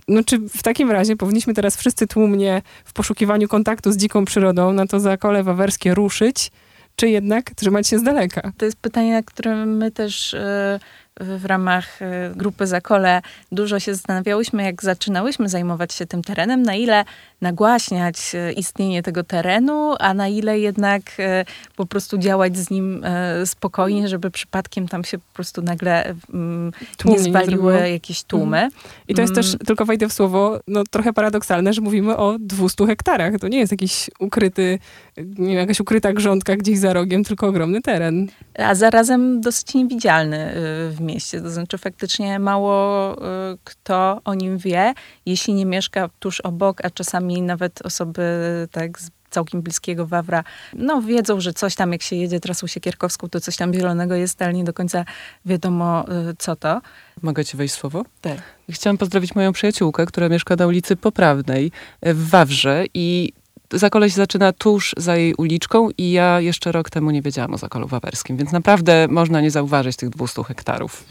no 0.08 0.24
czy 0.24 0.38
w 0.38 0.62
takim 0.62 0.90
razie 0.90 1.16
powinniśmy 1.16 1.54
teraz 1.54 1.76
wszyscy 1.76 2.06
tłumnie 2.06 2.62
w 2.84 2.92
poszukiwaniu 2.92 3.48
kontaktu 3.48 3.92
z 3.92 3.96
dziką 3.96 4.24
przyrodą 4.24 4.72
na 4.72 4.86
to 4.86 5.00
zakole 5.00 5.42
wawerskie 5.42 5.94
ruszyć, 5.94 6.50
czy 6.96 7.08
jednak 7.08 7.50
trzymać 7.50 7.88
się 7.88 7.98
z 7.98 8.02
daleka? 8.02 8.52
To 8.58 8.64
jest 8.64 8.76
pytanie, 8.76 9.12
na 9.12 9.22
które 9.22 9.66
my 9.66 9.90
też 9.90 10.34
e, 10.34 10.80
w 11.20 11.44
ramach 11.44 12.02
e, 12.02 12.30
grupy 12.36 12.66
Zakole 12.66 13.22
dużo 13.52 13.80
się 13.80 13.94
zastanawiałyśmy, 13.94 14.62
jak 14.62 14.82
zaczynałyśmy 14.82 15.48
zajmować 15.48 15.94
się 15.94 16.06
tym 16.06 16.22
terenem, 16.22 16.62
na 16.62 16.74
ile 16.74 17.04
nagłaśniać 17.40 18.34
e, 18.34 18.52
istnienie 18.52 19.02
tego 19.02 19.24
terenu, 19.24 19.94
a 19.98 20.14
na 20.14 20.28
ile 20.28 20.58
jednak 20.58 21.02
e, 21.18 21.44
po 21.76 21.86
prostu 21.86 22.18
działać 22.18 22.56
z 22.56 22.70
nim 22.70 23.04
spokojnie, 23.44 24.08
żeby 24.08 24.30
przypadkiem 24.30 24.88
tam 24.88 25.04
się 25.04 25.18
po 25.18 25.34
prostu 25.34 25.62
nagle 25.62 26.14
mm, 26.34 26.72
nie 27.04 27.18
zwaliły 27.18 27.74
nie 27.74 27.90
jakieś 27.90 28.22
tłumy. 28.22 28.58
Mhm. 28.58 28.82
I 29.08 29.14
to 29.14 29.22
jest 29.22 29.34
też, 29.34 29.46
mm. 29.46 29.58
tylko 29.58 29.84
wejdę 29.84 30.08
w 30.08 30.12
słowo, 30.12 30.60
no 30.68 30.84
trochę 30.90 31.12
paradoksalne, 31.12 31.72
że 31.72 31.80
mówimy 31.80 32.16
o 32.16 32.36
200 32.38 32.86
hektarach. 32.86 33.38
To 33.40 33.48
nie 33.48 33.58
jest 33.58 33.72
jakiś 33.72 34.10
ukryty, 34.18 34.78
nie 35.16 35.48
wiem, 35.48 35.56
jakaś 35.56 35.80
ukryta 35.80 36.12
grządka 36.12 36.56
gdzieś 36.56 36.78
za 36.78 36.92
rogiem, 36.92 37.24
tylko 37.24 37.46
ogromny 37.46 37.80
teren. 37.82 38.28
A 38.58 38.74
zarazem 38.74 39.40
dosyć 39.40 39.74
niewidzialny 39.74 40.52
w 40.90 41.03
mieście. 41.04 41.40
To 41.40 41.50
znaczy 41.50 41.78
faktycznie 41.78 42.38
mało 42.38 43.14
y, 43.16 43.18
kto 43.64 44.20
o 44.24 44.34
nim 44.34 44.58
wie, 44.58 44.94
jeśli 45.26 45.54
nie 45.54 45.66
mieszka 45.66 46.10
tuż 46.18 46.40
obok, 46.40 46.84
a 46.84 46.90
czasami 46.90 47.42
nawet 47.42 47.86
osoby 47.86 48.22
tak 48.70 48.98
z 49.00 49.10
całkiem 49.34 49.62
bliskiego 49.62 50.06
Wawra, 50.06 50.44
no 50.74 51.02
wiedzą, 51.02 51.40
że 51.40 51.52
coś 51.52 51.74
tam, 51.74 51.92
jak 51.92 52.02
się 52.02 52.16
jedzie 52.16 52.40
trasą 52.40 52.66
siekierkowską, 52.66 53.28
to 53.28 53.40
coś 53.40 53.56
tam 53.56 53.74
zielonego 53.74 54.14
jest, 54.14 54.42
ale 54.42 54.54
nie 54.54 54.64
do 54.64 54.72
końca 54.72 55.04
wiadomo, 55.44 56.04
y, 56.30 56.34
co 56.38 56.56
to. 56.56 56.80
Mogę 57.22 57.44
ci 57.44 57.56
wejść 57.56 57.74
słowo? 57.74 58.04
Tak. 58.20 58.38
Chciałam 58.70 58.98
pozdrowić 58.98 59.34
moją 59.34 59.52
przyjaciółkę, 59.52 60.06
która 60.06 60.28
mieszka 60.28 60.56
na 60.56 60.66
ulicy 60.66 60.96
Poprawnej 60.96 61.72
w 62.02 62.28
Wawrze 62.28 62.84
i 62.94 63.32
Zakoleś 63.72 64.12
zaczyna 64.12 64.52
tuż 64.52 64.94
za 64.96 65.16
jej 65.16 65.34
uliczką 65.34 65.88
i 65.98 66.10
ja 66.10 66.40
jeszcze 66.40 66.72
rok 66.72 66.90
temu 66.90 67.10
nie 67.10 67.22
wiedziałam 67.22 67.54
o 67.54 67.58
Zakolu 67.58 67.86
Wawerskim, 67.86 68.36
więc 68.36 68.52
naprawdę 68.52 69.06
można 69.10 69.40
nie 69.40 69.50
zauważyć 69.50 69.96
tych 69.96 70.08
200 70.08 70.44
hektarów. 70.44 71.04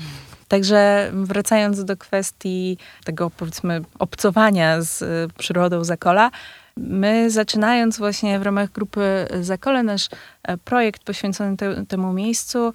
Także 0.48 1.12
wracając 1.14 1.86
do 1.86 1.98
kwestii 1.98 2.78
tego, 3.06 3.30
powiedzmy, 3.30 3.82
obcowania 4.00 4.82
z 4.82 5.02
y, 5.02 5.28
przyrodą 5.38 5.84
Zakola, 5.84 6.32
my 6.78 7.32
zaczynając 7.32 7.98
właśnie 7.98 8.40
w 8.40 8.42
ramach 8.42 8.72
grupy 8.72 9.28
Zakole 9.42 9.84
nasz 9.84 10.10
e, 10.44 10.58
projekt 10.58 11.04
poświęcony 11.04 11.58
te, 11.58 11.86
temu 11.86 12.14
miejscu, 12.14 12.74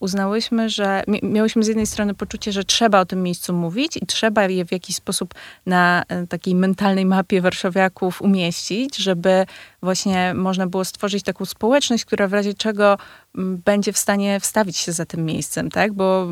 uznałyśmy, 0.00 0.70
że 0.70 1.02
miałyśmy 1.22 1.64
z 1.64 1.68
jednej 1.68 1.86
strony 1.86 2.14
poczucie, 2.14 2.52
że 2.52 2.64
trzeba 2.64 3.00
o 3.00 3.06
tym 3.06 3.22
miejscu 3.22 3.52
mówić 3.52 3.96
i 3.96 4.06
trzeba 4.06 4.48
je 4.48 4.64
w 4.64 4.72
jakiś 4.72 4.96
sposób 4.96 5.34
na 5.66 6.02
e, 6.08 6.26
takiej 6.26 6.54
mentalnej 6.54 7.06
mapie 7.06 7.40
warszawiaków 7.40 8.22
umieścić, 8.22 8.96
żeby 8.96 9.46
właśnie 9.82 10.34
można 10.34 10.66
było 10.66 10.84
stworzyć 10.84 11.22
taką 11.22 11.44
społeczność, 11.44 12.04
która 12.04 12.28
w 12.28 12.32
razie 12.32 12.54
czego 12.54 12.98
będzie 13.64 13.92
w 13.92 13.98
stanie 13.98 14.40
wstawić 14.40 14.76
się 14.76 14.92
za 14.92 15.06
tym 15.06 15.24
miejscem, 15.24 15.70
tak? 15.70 15.92
Bo 15.92 16.28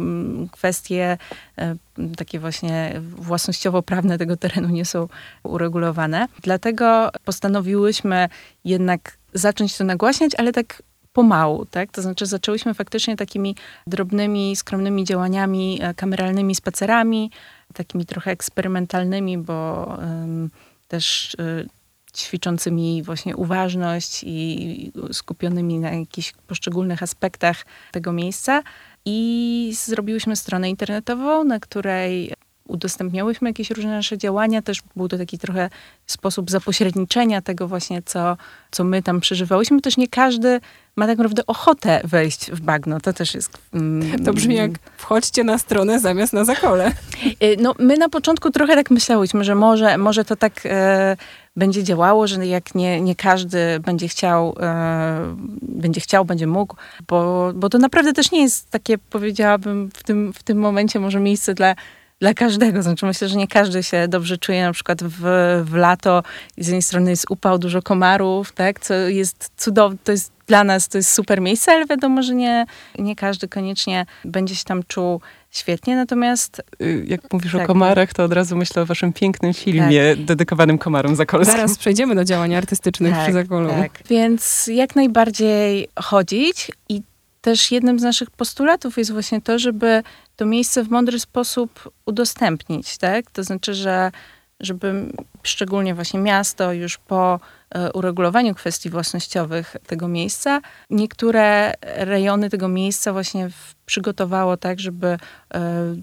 kwestie 0.53 1.19
e, 1.59 1.77
takie 2.17 2.39
właśnie 2.41 3.01
własnościowo-prawne 3.17 4.19
tego 4.19 4.37
terenu 4.37 4.69
nie 4.69 4.85
są 4.85 5.09
uregulowane. 5.43 6.29
Dlatego 6.43 7.11
postanowiłyśmy 7.25 8.29
jednak 8.65 9.19
zacząć 9.35 9.77
to 9.77 9.85
nagłaśniać, 9.85 10.33
ale 10.39 10.53
tak 10.53 10.83
pomału, 11.12 11.65
tak? 11.67 11.93
To 11.93 12.03
znaczy 12.03 12.27
zaczęłyśmy 12.27 12.75
faktycznie 12.75 13.17
takimi 13.17 13.57
drobnymi, 13.87 14.57
skromnymi 14.57 15.05
działaniami, 15.05 15.79
e, 15.83 15.95
kameralnymi 15.95 16.55
spacerami, 16.55 17.31
takimi 17.75 18.07
trochę 18.07 18.31
eksperymentalnymi, 18.31 19.38
bo 19.38 19.87
um, 19.99 20.50
też 20.88 21.35
y, 21.35 21.69
ćwiczącymi 22.17 23.03
właśnie 23.03 23.37
uważność 23.37 24.25
i 24.27 24.93
skupionymi 25.12 25.79
na 25.79 25.91
jakichś 25.91 26.33
poszczególnych 26.47 27.03
aspektach 27.03 27.67
tego 27.93 28.12
miejsca. 28.12 28.62
I 29.05 29.73
zrobiłyśmy 29.75 30.37
stronę 30.37 30.71
internetową, 30.71 31.45
na 31.45 31.61
której 31.61 32.33
udostępniałyśmy 32.69 33.51
jakieś 33.51 33.71
różne 33.71 33.91
nasze 33.91 34.19
działania. 34.19 34.63
Też 34.63 34.83
był 34.97 35.09
to 35.09 35.19
taki 35.19 35.39
trochę 35.39 35.71
sposób 36.07 36.51
zapośredniczenia 36.51 37.43
tego 37.43 37.69
właśnie, 37.69 38.03
co, 38.03 38.37
co 38.71 38.85
my 38.85 39.03
tam 39.03 39.21
przeżywałyśmy. 39.21 39.81
Też 39.81 39.97
nie 39.97 40.09
każdy 40.09 40.61
ma 40.97 41.07
tak 41.07 41.19
naprawdę 41.19 41.47
ochotę 41.47 42.01
wejść 42.05 42.51
w 42.51 42.61
bagno. 42.61 43.01
To 43.01 43.13
też 43.13 43.35
jest... 43.35 43.59
Mm, 43.75 44.25
to 44.25 44.33
brzmi 44.33 44.55
jak 44.55 44.71
wchodźcie 44.97 45.45
na 45.45 45.59
stronę 45.59 46.01
zamiast 46.01 46.33
na 46.33 46.45
zakole. 46.45 46.93
Y, 47.43 47.57
no, 47.61 47.75
my 47.79 47.97
na 47.97 48.09
początku 48.09 48.51
trochę 48.51 48.75
tak 48.75 48.91
myślałyśmy, 48.91 49.45
że 49.45 49.55
może, 49.55 49.99
może 49.99 50.25
to 50.25 50.37
tak 50.37 50.53
e, 50.65 51.17
będzie 51.57 51.85
działało, 51.85 52.27
że 52.27 52.47
jak 52.47 52.75
nie, 52.75 53.01
nie 53.01 53.15
każdy 53.15 53.81
będzie 53.81 54.09
chciał, 54.09 54.57
e, 54.61 55.37
będzie 55.63 56.01
chciał, 56.01 56.25
będzie 56.25 56.47
mógł, 56.47 56.77
bo, 57.09 57.51
bo 57.55 57.69
to 57.69 57.79
naprawdę 57.79 58.13
też 58.13 58.31
nie 58.31 58.43
jest 58.43 58.71
takie, 58.71 58.99
powiedziałabym, 58.99 59.91
w 59.95 60.03
tym, 60.03 60.33
w 60.33 60.43
tym 60.43 60.59
momencie 60.59 61.01
może 61.01 61.21
miejsce 61.21 61.55
dla 61.55 61.75
dla 62.21 62.35
każdego. 62.35 62.83
Znaczy 62.83 63.07
myślę, 63.07 63.29
że 63.29 63.37
nie 63.37 63.49
każdy 63.49 63.83
się 63.83 64.09
dobrze 64.09 64.39
czuje 64.39 64.63
na 64.63 64.73
przykład 64.73 65.03
w, 65.03 65.21
w 65.65 65.75
lato 65.75 66.23
i 66.57 66.65
z 66.65 66.67
jednej 66.67 66.83
strony 66.83 67.11
jest 67.11 67.31
upał, 67.31 67.59
dużo 67.59 67.83
komarów, 67.83 68.53
tak, 68.53 68.81
co 68.81 68.95
jest 68.95 69.51
cudowne, 69.57 69.99
to 70.05 70.13
jest 70.13 70.39
dla 70.49 70.65
nas 70.65 70.89
to 70.89 70.99
jest 70.99 71.11
super 71.11 71.41
miejsce, 71.41 71.73
ale 71.73 71.87
wiadomo, 71.87 72.23
że 72.23 72.35
nie, 72.35 72.67
nie 72.99 73.17
każdy 73.17 73.49
koniecznie 73.49 74.07
będzie 74.25 74.57
się 74.57 74.65
tam 74.65 74.83
czuł 74.89 75.21
świetnie, 75.51 75.97
natomiast... 75.97 76.63
Y, 76.83 77.05
jak 77.07 77.33
mówisz 77.33 77.53
tak, 77.53 77.63
o 77.63 77.67
komarach, 77.67 78.13
to 78.13 78.25
od 78.25 78.33
razu 78.33 78.57
myślę 78.57 78.83
o 78.83 78.87
waszym 78.87 79.13
pięknym 79.13 79.55
filmie 79.55 80.15
tak. 80.17 80.25
dedykowanym 80.25 80.79
komarom 80.79 81.17
zakolskim. 81.17 81.57
Zaraz 81.57 81.79
przejdziemy 81.79 82.15
do 82.15 82.25
działań 82.25 82.55
artystycznych 82.55 83.13
tak, 83.13 83.23
przy 83.23 83.33
Zakolu. 83.33 83.69
Tak. 83.69 84.03
Więc 84.09 84.67
jak 84.67 84.97
najbardziej 84.97 85.89
chodzić 85.97 86.73
i 86.89 87.03
też 87.40 87.73
jednym 87.73 87.99
z 87.99 88.02
naszych 88.02 88.30
postulatów 88.30 88.99
jest 88.99 89.12
właśnie 89.12 89.40
to, 89.40 89.59
żeby 89.59 90.02
to 90.37 90.47
miejsce 90.47 90.85
w 90.85 90.90
mądry 90.90 91.21
sposób 91.21 91.92
udostępnić, 92.07 92.99
tak? 92.99 93.30
To 93.30 93.45
znaczy, 93.45 93.75
że 93.75 94.12
żeby 94.61 95.12
szczególnie 95.42 95.95
właśnie 95.95 96.21
miasto 96.21 96.73
już 96.73 96.99
po 96.99 97.40
e, 97.71 97.92
uregulowaniu 97.92 98.54
kwestii 98.54 98.90
własnościowych 98.90 99.76
tego 99.87 100.09
miejsca, 100.09 100.61
niektóre 100.90 101.75
rejony 101.83 102.50
tego 102.50 102.68
miejsca 102.68 103.12
właśnie 103.12 103.49
przygotowało 103.87 104.57
tak, 104.57 104.80
żeby 104.80 105.07
e, 105.07 105.18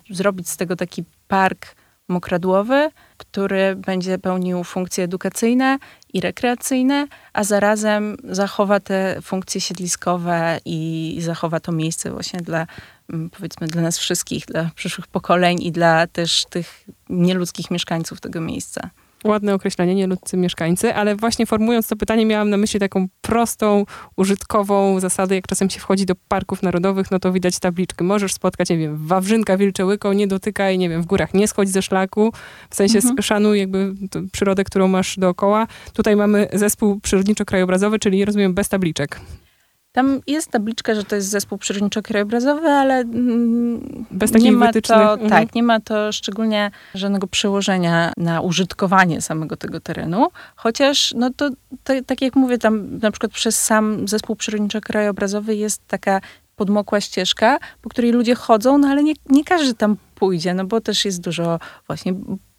zrobić 0.10 0.50
z 0.50 0.58
tego 0.58 0.76
taki 0.76 1.04
park 1.28 1.76
mokradłowy, 2.08 2.90
który 3.18 3.76
będzie 3.76 4.18
pełnił 4.18 4.64
funkcje 4.64 5.04
edukacyjne 5.04 5.78
i 6.16 6.22
rekreacyjne, 6.22 7.08
a 7.34 7.44
zarazem 7.44 8.18
zachowa 8.24 8.80
te 8.80 9.22
funkcje 9.22 9.62
siedliskowe 9.62 10.60
i 10.66 11.20
zachowa 11.22 11.60
to 11.60 11.72
miejsce 11.72 12.12
właśnie 12.12 12.42
dla, 12.42 12.68
mm, 13.10 13.30
powiedzmy, 13.30 13.68
dla 13.68 13.82
nas 13.82 13.98
wszystkich, 13.98 14.46
dla 14.46 14.70
przyszłych 14.76 15.08
pokoleń 15.08 15.64
i 15.64 15.72
dla 15.72 16.08
też 16.08 16.46
tych 16.50 16.84
nieludzkich 17.10 17.72
mieszkańców 17.72 18.22
tego 18.22 18.42
miejsca 18.42 18.90
ładne 19.26 19.54
określenie, 19.54 19.96
nieludzcy 19.96 20.38
mieszkańcy, 20.38 20.94
ale 20.94 21.16
właśnie 21.16 21.46
formując 21.46 21.88
to 21.88 21.96
pytanie 21.96 22.26
miałam 22.26 22.50
na 22.50 22.58
myśli 22.58 22.80
taką 22.80 23.08
prostą, 23.22 23.86
użytkową 24.16 25.00
zasadę, 25.00 25.36
jak 25.36 25.48
czasem 25.48 25.70
się 25.70 25.80
wchodzi 25.80 26.06
do 26.06 26.14
parków 26.28 26.64
narodowych, 26.64 27.12
no 27.12 27.20
to 27.20 27.32
widać 27.32 27.60
tabliczkę. 27.60 28.04
Możesz 28.04 28.34
spotkać, 28.34 28.70
nie 28.70 28.78
wiem, 28.78 29.08
Wawrzynka 29.08 29.58
Wilczełyko, 29.58 30.14
nie 30.14 30.28
dotykaj, 30.28 30.78
nie 30.78 30.90
wiem, 30.90 31.02
w 31.02 31.06
górach 31.06 31.34
nie 31.34 31.48
schodź 31.48 31.70
ze 31.70 31.82
szlaku, 31.82 32.34
w 32.70 32.76
sensie 32.76 32.98
mhm. 32.98 33.22
szanuj 33.22 33.60
jakby 33.60 33.94
przyrodę, 34.32 34.64
którą 34.64 34.88
masz 34.88 35.20
dookoła. 35.20 35.68
Tutaj 35.94 36.16
mamy 36.16 36.48
zespół 36.54 37.00
przyrodniczo-krajobrazowy, 37.00 38.00
czyli 38.00 38.26
rozumiem 38.26 38.54
bez 38.54 38.70
tabliczek. 38.70 39.20
Tam 39.96 40.22
jest 40.28 40.52
tabliczka, 40.52 40.96
że 40.96 41.04
to 41.04 41.16
jest 41.16 41.30
zespół 41.30 41.58
przyrodniczo-krajobrazowy, 41.58 42.68
ale 42.68 43.00
mm, 43.00 44.06
Bez 44.12 44.34
nie 44.34 44.52
ma 44.52 44.74
to, 44.74 45.14
mhm. 45.14 45.30
tak, 45.30 45.56
nie 45.56 45.64
ma 45.64 45.80
to 45.80 46.12
szczególnie 46.12 46.72
żadnego 46.96 47.28
przełożenia 47.28 48.14
na 48.18 48.42
użytkowanie 48.42 49.22
samego 49.22 49.58
tego 49.58 49.80
terenu. 49.80 50.28
Chociaż, 50.56 51.14
no 51.18 51.30
to, 51.30 51.50
to 51.84 51.94
tak 52.06 52.22
jak 52.22 52.36
mówię, 52.36 52.58
tam 52.58 53.00
na 53.00 53.12
przykład 53.12 53.32
przez 53.32 53.64
sam 53.64 54.08
zespół 54.08 54.36
przyrodniczo-krajobrazowy 54.36 55.52
jest 55.52 55.88
taka 55.88 56.22
podmokła 56.56 57.02
ścieżka, 57.02 57.60
po 57.82 57.90
której 57.90 58.12
ludzie 58.12 58.36
chodzą, 58.36 58.78
no 58.78 58.88
ale 58.88 59.04
nie, 59.04 59.14
nie 59.30 59.44
każdy 59.44 59.74
tam 59.74 59.98
pójdzie, 60.16 60.54
no 60.54 60.66
bo 60.66 60.82
też 60.82 61.06
jest 61.06 61.22
dużo 61.22 61.60
właśnie 61.88 62.14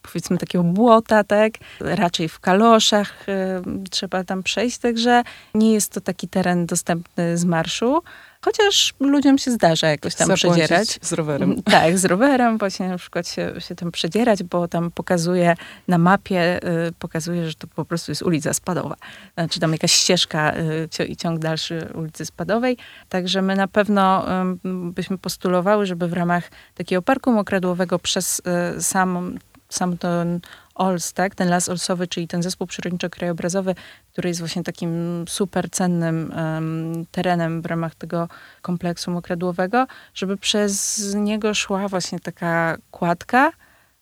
powiedzmy 0.06 0.38
takiego 0.38 0.64
błota, 0.64 1.24
tak? 1.24 1.52
Raczej 1.80 2.28
w 2.28 2.40
kaloszach 2.40 3.28
e, 3.28 3.62
trzeba 3.90 4.24
tam 4.24 4.42
przejść, 4.42 4.78
także 4.78 5.22
nie 5.54 5.72
jest 5.72 5.92
to 5.92 6.00
taki 6.00 6.28
teren 6.28 6.66
dostępny 6.66 7.38
z 7.38 7.44
marszu. 7.44 8.02
Chociaż 8.46 8.94
ludziom 9.00 9.38
się 9.38 9.50
zdarza 9.50 9.88
jakoś 9.88 10.14
tam 10.14 10.26
Zapłacić 10.26 10.50
przedzierać. 10.50 10.98
z 11.02 11.12
rowerem. 11.12 11.62
Tak, 11.64 11.98
z 11.98 12.04
rowerem 12.04 12.58
właśnie 12.58 12.88
na 12.88 12.98
przykład 12.98 13.28
się, 13.28 13.52
się 13.58 13.74
tam 13.74 13.92
przedzierać, 13.92 14.42
bo 14.42 14.68
tam 14.68 14.90
pokazuje 14.90 15.56
na 15.88 15.98
mapie, 15.98 16.60
y, 16.88 16.92
pokazuje, 16.98 17.48
że 17.48 17.54
to 17.54 17.66
po 17.66 17.84
prostu 17.84 18.10
jest 18.10 18.22
ulica 18.22 18.52
Spadowa. 18.54 18.96
Znaczy 19.34 19.60
tam 19.60 19.72
jakaś 19.72 19.92
ścieżka 19.92 20.54
y, 21.00 21.04
i 21.04 21.16
ciąg 21.16 21.38
dalszy 21.38 21.88
ulicy 21.94 22.26
Spadowej. 22.26 22.76
Także 23.08 23.42
my 23.42 23.56
na 23.56 23.68
pewno 23.68 24.26
byśmy 24.64 25.18
postulowały, 25.18 25.86
żeby 25.86 26.08
w 26.08 26.12
ramach 26.12 26.50
takiego 26.74 27.02
parku 27.02 27.32
mokradłowego 27.32 27.98
przez 27.98 28.42
y, 28.76 28.82
sam, 28.82 29.38
sam 29.68 29.98
ten 29.98 30.40
OLS, 30.74 31.12
tak, 31.12 31.34
ten 31.34 31.48
las 31.48 31.68
olsowy, 31.68 32.06
czyli 32.06 32.28
ten 32.28 32.42
zespół 32.42 32.66
przyrodniczo-krajobrazowy, 32.66 33.74
który 34.12 34.28
jest 34.28 34.40
właśnie 34.40 34.62
takim 34.62 35.24
super 35.28 35.70
cennym 35.70 36.32
em, 36.32 37.06
terenem 37.10 37.62
w 37.62 37.66
ramach 37.66 37.94
tego 37.94 38.28
kompleksu 38.62 39.10
mokradłowego, 39.10 39.86
żeby 40.14 40.36
przez 40.36 41.00
niego 41.14 41.54
szła 41.54 41.88
właśnie 41.88 42.20
taka 42.20 42.76
kładka, 42.90 43.52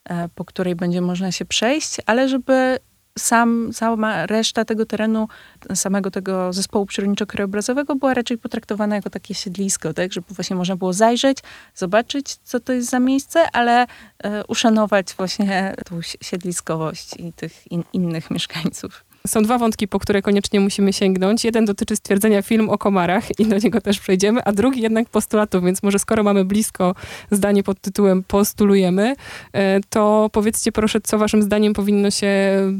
e, 0.03 0.29
po 0.35 0.45
której 0.45 0.75
będzie 0.75 1.01
można 1.01 1.31
się 1.31 1.45
przejść, 1.45 1.97
ale 2.05 2.29
żeby 2.29 2.79
sam, 3.17 3.71
cała 3.73 4.25
reszta 4.25 4.65
tego 4.65 4.85
terenu, 4.85 5.27
samego 5.73 6.11
tego 6.11 6.53
zespołu 6.53 6.85
przyrodniczo-krajobrazowego 6.85 7.95
była 7.95 8.13
raczej 8.13 8.37
potraktowana 8.37 8.95
jako 8.95 9.09
takie 9.09 9.33
siedlisko, 9.33 9.93
tak? 9.93 10.13
Żeby 10.13 10.27
właśnie 10.29 10.55
można 10.55 10.75
było 10.75 10.93
zajrzeć, 10.93 11.37
zobaczyć, 11.75 12.35
co 12.43 12.59
to 12.59 12.73
jest 12.73 12.89
za 12.89 12.99
miejsce, 12.99 13.51
ale 13.51 13.87
e, 14.23 14.45
uszanować 14.47 15.13
właśnie 15.17 15.75
tą 15.85 16.01
si- 16.01 16.17
siedliskowość 16.21 17.13
i 17.17 17.33
tych 17.33 17.71
in, 17.71 17.83
innych 17.93 18.31
mieszkańców. 18.31 19.05
Są 19.25 19.43
dwa 19.43 19.57
wątki, 19.57 19.87
po 19.87 19.99
które 19.99 20.21
koniecznie 20.21 20.59
musimy 20.59 20.93
sięgnąć. 20.93 21.43
Jeden 21.43 21.65
dotyczy 21.65 21.95
stwierdzenia 21.95 22.41
film 22.41 22.69
o 22.69 22.77
komarach 22.77 23.39
i 23.39 23.45
do 23.45 23.57
niego 23.57 23.81
też 23.81 23.99
przejdziemy, 23.99 24.43
a 24.43 24.51
drugi 24.51 24.81
jednak 24.81 25.09
postulatów, 25.09 25.63
więc 25.63 25.83
może 25.83 25.99
skoro 25.99 26.23
mamy 26.23 26.45
blisko 26.45 26.95
zdanie 27.31 27.63
pod 27.63 27.81
tytułem 27.81 28.23
postulujemy, 28.23 29.15
e, 29.53 29.79
to 29.89 30.29
powiedzcie 30.31 30.71
proszę, 30.71 31.01
co 31.01 31.17
waszym 31.17 31.41
zdaniem 31.41 31.73
powinno 31.73 32.11
się 32.11 32.31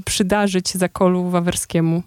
przydarzyć 0.06 0.74
zakolu 0.74 1.30
wawerskiemu? 1.30 2.04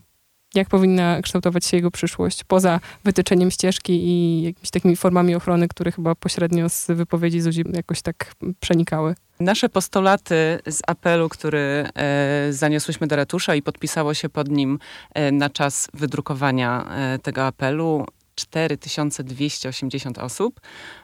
Jak 0.55 0.69
powinna 0.69 1.23
kształtować 1.23 1.65
się 1.65 1.77
jego 1.77 1.91
przyszłość? 1.91 2.45
Poza 2.45 2.81
wytyczeniem 3.05 3.51
ścieżki 3.51 3.93
i 3.93 4.43
jakimiś 4.43 4.71
takimi 4.71 4.97
formami 4.97 5.35
ochrony, 5.35 5.69
które 5.69 5.93
chyba 5.93 6.15
pośrednio 6.15 6.69
z 6.69 6.87
wypowiedzi 6.87 7.41
Zuzi 7.41 7.65
jakoś 7.73 8.03
tak 8.03 8.35
przenikały. 8.61 9.15
Nasze 9.41 9.69
postulaty 9.69 10.59
z 10.67 10.81
apelu, 10.87 11.29
który 11.29 11.85
e, 11.95 12.53
zaniosłyśmy 12.53 13.07
do 13.07 13.17
ratusza 13.17 13.55
i 13.55 13.63
podpisało 13.63 14.15
się 14.15 14.29
pod 14.29 14.49
nim 14.49 14.79
e, 15.15 15.33
na 15.33 15.51
czas 15.51 15.89
wydrukowania 15.95 16.85
e, 16.91 17.19
tego 17.19 17.47
apelu 17.47 18.07
4280 18.35 20.19
osób, 20.19 20.61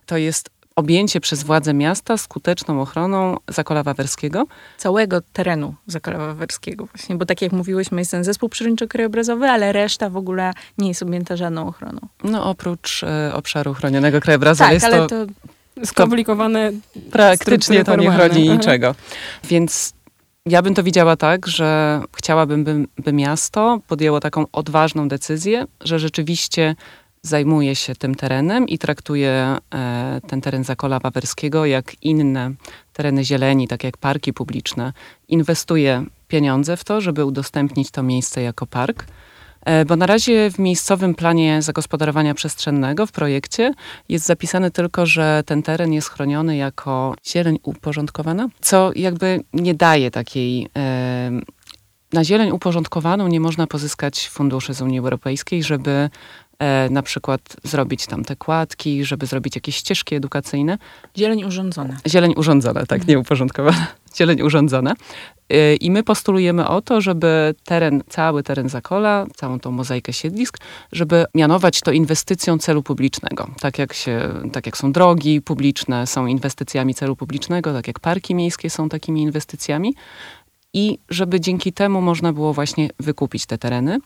to 0.06 0.16
jest 0.16 0.50
objęcie 0.76 1.20
przez 1.20 1.42
władze 1.42 1.74
miasta 1.74 2.16
skuteczną 2.16 2.80
ochroną 2.80 3.36
Zakola 3.48 3.82
Wawerskiego. 3.82 4.44
Całego 4.78 5.20
terenu 5.32 5.74
Zakola 5.86 6.18
Wawerskiego 6.18 6.86
właśnie, 6.86 7.16
bo 7.16 7.26
tak 7.26 7.42
jak 7.42 7.52
mówiłyśmy, 7.52 8.00
jest 8.00 8.10
ten 8.10 8.24
zespół 8.24 8.48
przyrodniczo-krajobrazowy, 8.48 9.46
ale 9.46 9.72
reszta 9.72 10.10
w 10.10 10.16
ogóle 10.16 10.52
nie 10.78 10.88
jest 10.88 11.02
objęta 11.02 11.36
żadną 11.36 11.68
ochroną. 11.68 12.00
No 12.24 12.50
oprócz 12.50 13.04
obszaru 13.32 13.74
chronionego 13.74 14.20
krajobrazu, 14.20 14.64
tak, 14.64 14.72
jest 14.72 14.86
ale 14.86 14.96
to 14.96 15.26
to 15.26 15.32
Skomplikowane 15.84 16.72
praktycznie 17.10 17.84
to 17.84 17.96
nie 17.96 18.10
chroni 18.10 18.48
Aha. 18.48 18.56
niczego. 18.56 18.94
Więc 19.44 19.94
ja 20.46 20.62
bym 20.62 20.74
to 20.74 20.82
widziała 20.82 21.16
tak, 21.16 21.46
że 21.46 22.00
chciałabym, 22.16 22.64
by, 22.64 22.86
by 22.98 23.12
miasto 23.12 23.80
podjęło 23.86 24.20
taką 24.20 24.44
odważną 24.52 25.08
decyzję, 25.08 25.66
że 25.80 25.98
rzeczywiście 25.98 26.74
zajmuje 27.22 27.76
się 27.76 27.94
tym 27.94 28.14
terenem 28.14 28.68
i 28.68 28.78
traktuje 28.78 29.56
e, 29.74 30.20
ten 30.28 30.40
teren 30.40 30.64
Zakola 30.64 30.98
Wawerskiego 30.98 31.66
jak 31.66 32.02
inne 32.02 32.50
tereny 32.92 33.24
zieleni, 33.24 33.68
tak 33.68 33.84
jak 33.84 33.96
parki 33.96 34.32
publiczne. 34.32 34.92
Inwestuje 35.28 36.04
pieniądze 36.28 36.76
w 36.76 36.84
to, 36.84 37.00
żeby 37.00 37.24
udostępnić 37.24 37.90
to 37.90 38.02
miejsce 38.02 38.42
jako 38.42 38.66
park. 38.66 39.06
E, 39.64 39.84
Bo 39.84 39.96
na 39.96 40.06
razie 40.06 40.50
w 40.50 40.58
miejscowym 40.58 41.14
planie 41.14 41.62
zagospodarowania 41.62 42.34
przestrzennego 42.34 43.06
w 43.06 43.12
projekcie 43.12 43.72
jest 44.08 44.26
zapisane 44.26 44.70
tylko, 44.70 45.06
że 45.06 45.42
ten 45.46 45.62
teren 45.62 45.92
jest 45.92 46.08
chroniony 46.08 46.56
jako 46.56 47.14
zieleń 47.26 47.58
uporządkowana, 47.62 48.48
co 48.60 48.90
jakby 48.96 49.40
nie 49.52 49.74
daje 49.74 50.10
takiej. 50.10 50.68
Na 52.12 52.24
zieleń 52.24 52.50
uporządkowaną 52.50 53.28
nie 53.28 53.40
można 53.40 53.66
pozyskać 53.66 54.28
funduszy 54.28 54.74
z 54.74 54.82
Unii 54.82 54.98
Europejskiej, 54.98 55.62
żeby 55.62 56.10
na 56.90 57.02
przykład 57.02 57.56
zrobić 57.64 58.06
tam 58.06 58.24
te 58.24 58.36
kładki, 58.36 59.04
żeby 59.04 59.26
zrobić 59.26 59.54
jakieś 59.54 59.76
ścieżki 59.76 60.14
edukacyjne. 60.14 60.78
zieleń 61.16 61.44
urządzona. 61.44 61.96
Zieleń 62.06 62.34
urządzona, 62.36 62.86
tak, 62.86 63.06
nie 63.06 63.18
uporządkowana. 63.18 63.86
Zieleń 64.18 64.42
urządzona. 64.42 64.94
Y, 65.52 65.76
I 65.76 65.90
my 65.90 66.02
postulujemy 66.02 66.68
o 66.68 66.80
to, 66.82 67.00
żeby 67.00 67.54
teren, 67.64 68.02
cały 68.08 68.42
teren 68.42 68.68
Zakola, 68.68 69.26
całą 69.36 69.60
tą 69.60 69.70
mozaikę 69.70 70.12
siedlisk, 70.12 70.58
żeby 70.92 71.24
mianować 71.34 71.80
to 71.80 71.92
inwestycją 71.92 72.58
celu 72.58 72.82
publicznego. 72.82 73.50
Tak 73.60 73.78
jak, 73.78 73.92
się, 73.92 74.20
tak 74.52 74.66
jak 74.66 74.76
są 74.76 74.92
drogi 74.92 75.40
publiczne, 75.40 76.06
są 76.06 76.26
inwestycjami 76.26 76.94
celu 76.94 77.16
publicznego, 77.16 77.72
tak 77.72 77.86
jak 77.86 78.00
parki 78.00 78.34
miejskie 78.34 78.70
są 78.70 78.88
takimi 78.88 79.22
inwestycjami. 79.22 79.94
I 80.72 80.98
żeby 81.10 81.40
dzięki 81.40 81.72
temu 81.72 82.00
można 82.00 82.32
było 82.32 82.52
właśnie 82.52 82.90
wykupić 83.00 83.46
te 83.46 83.58
tereny. 83.58 83.98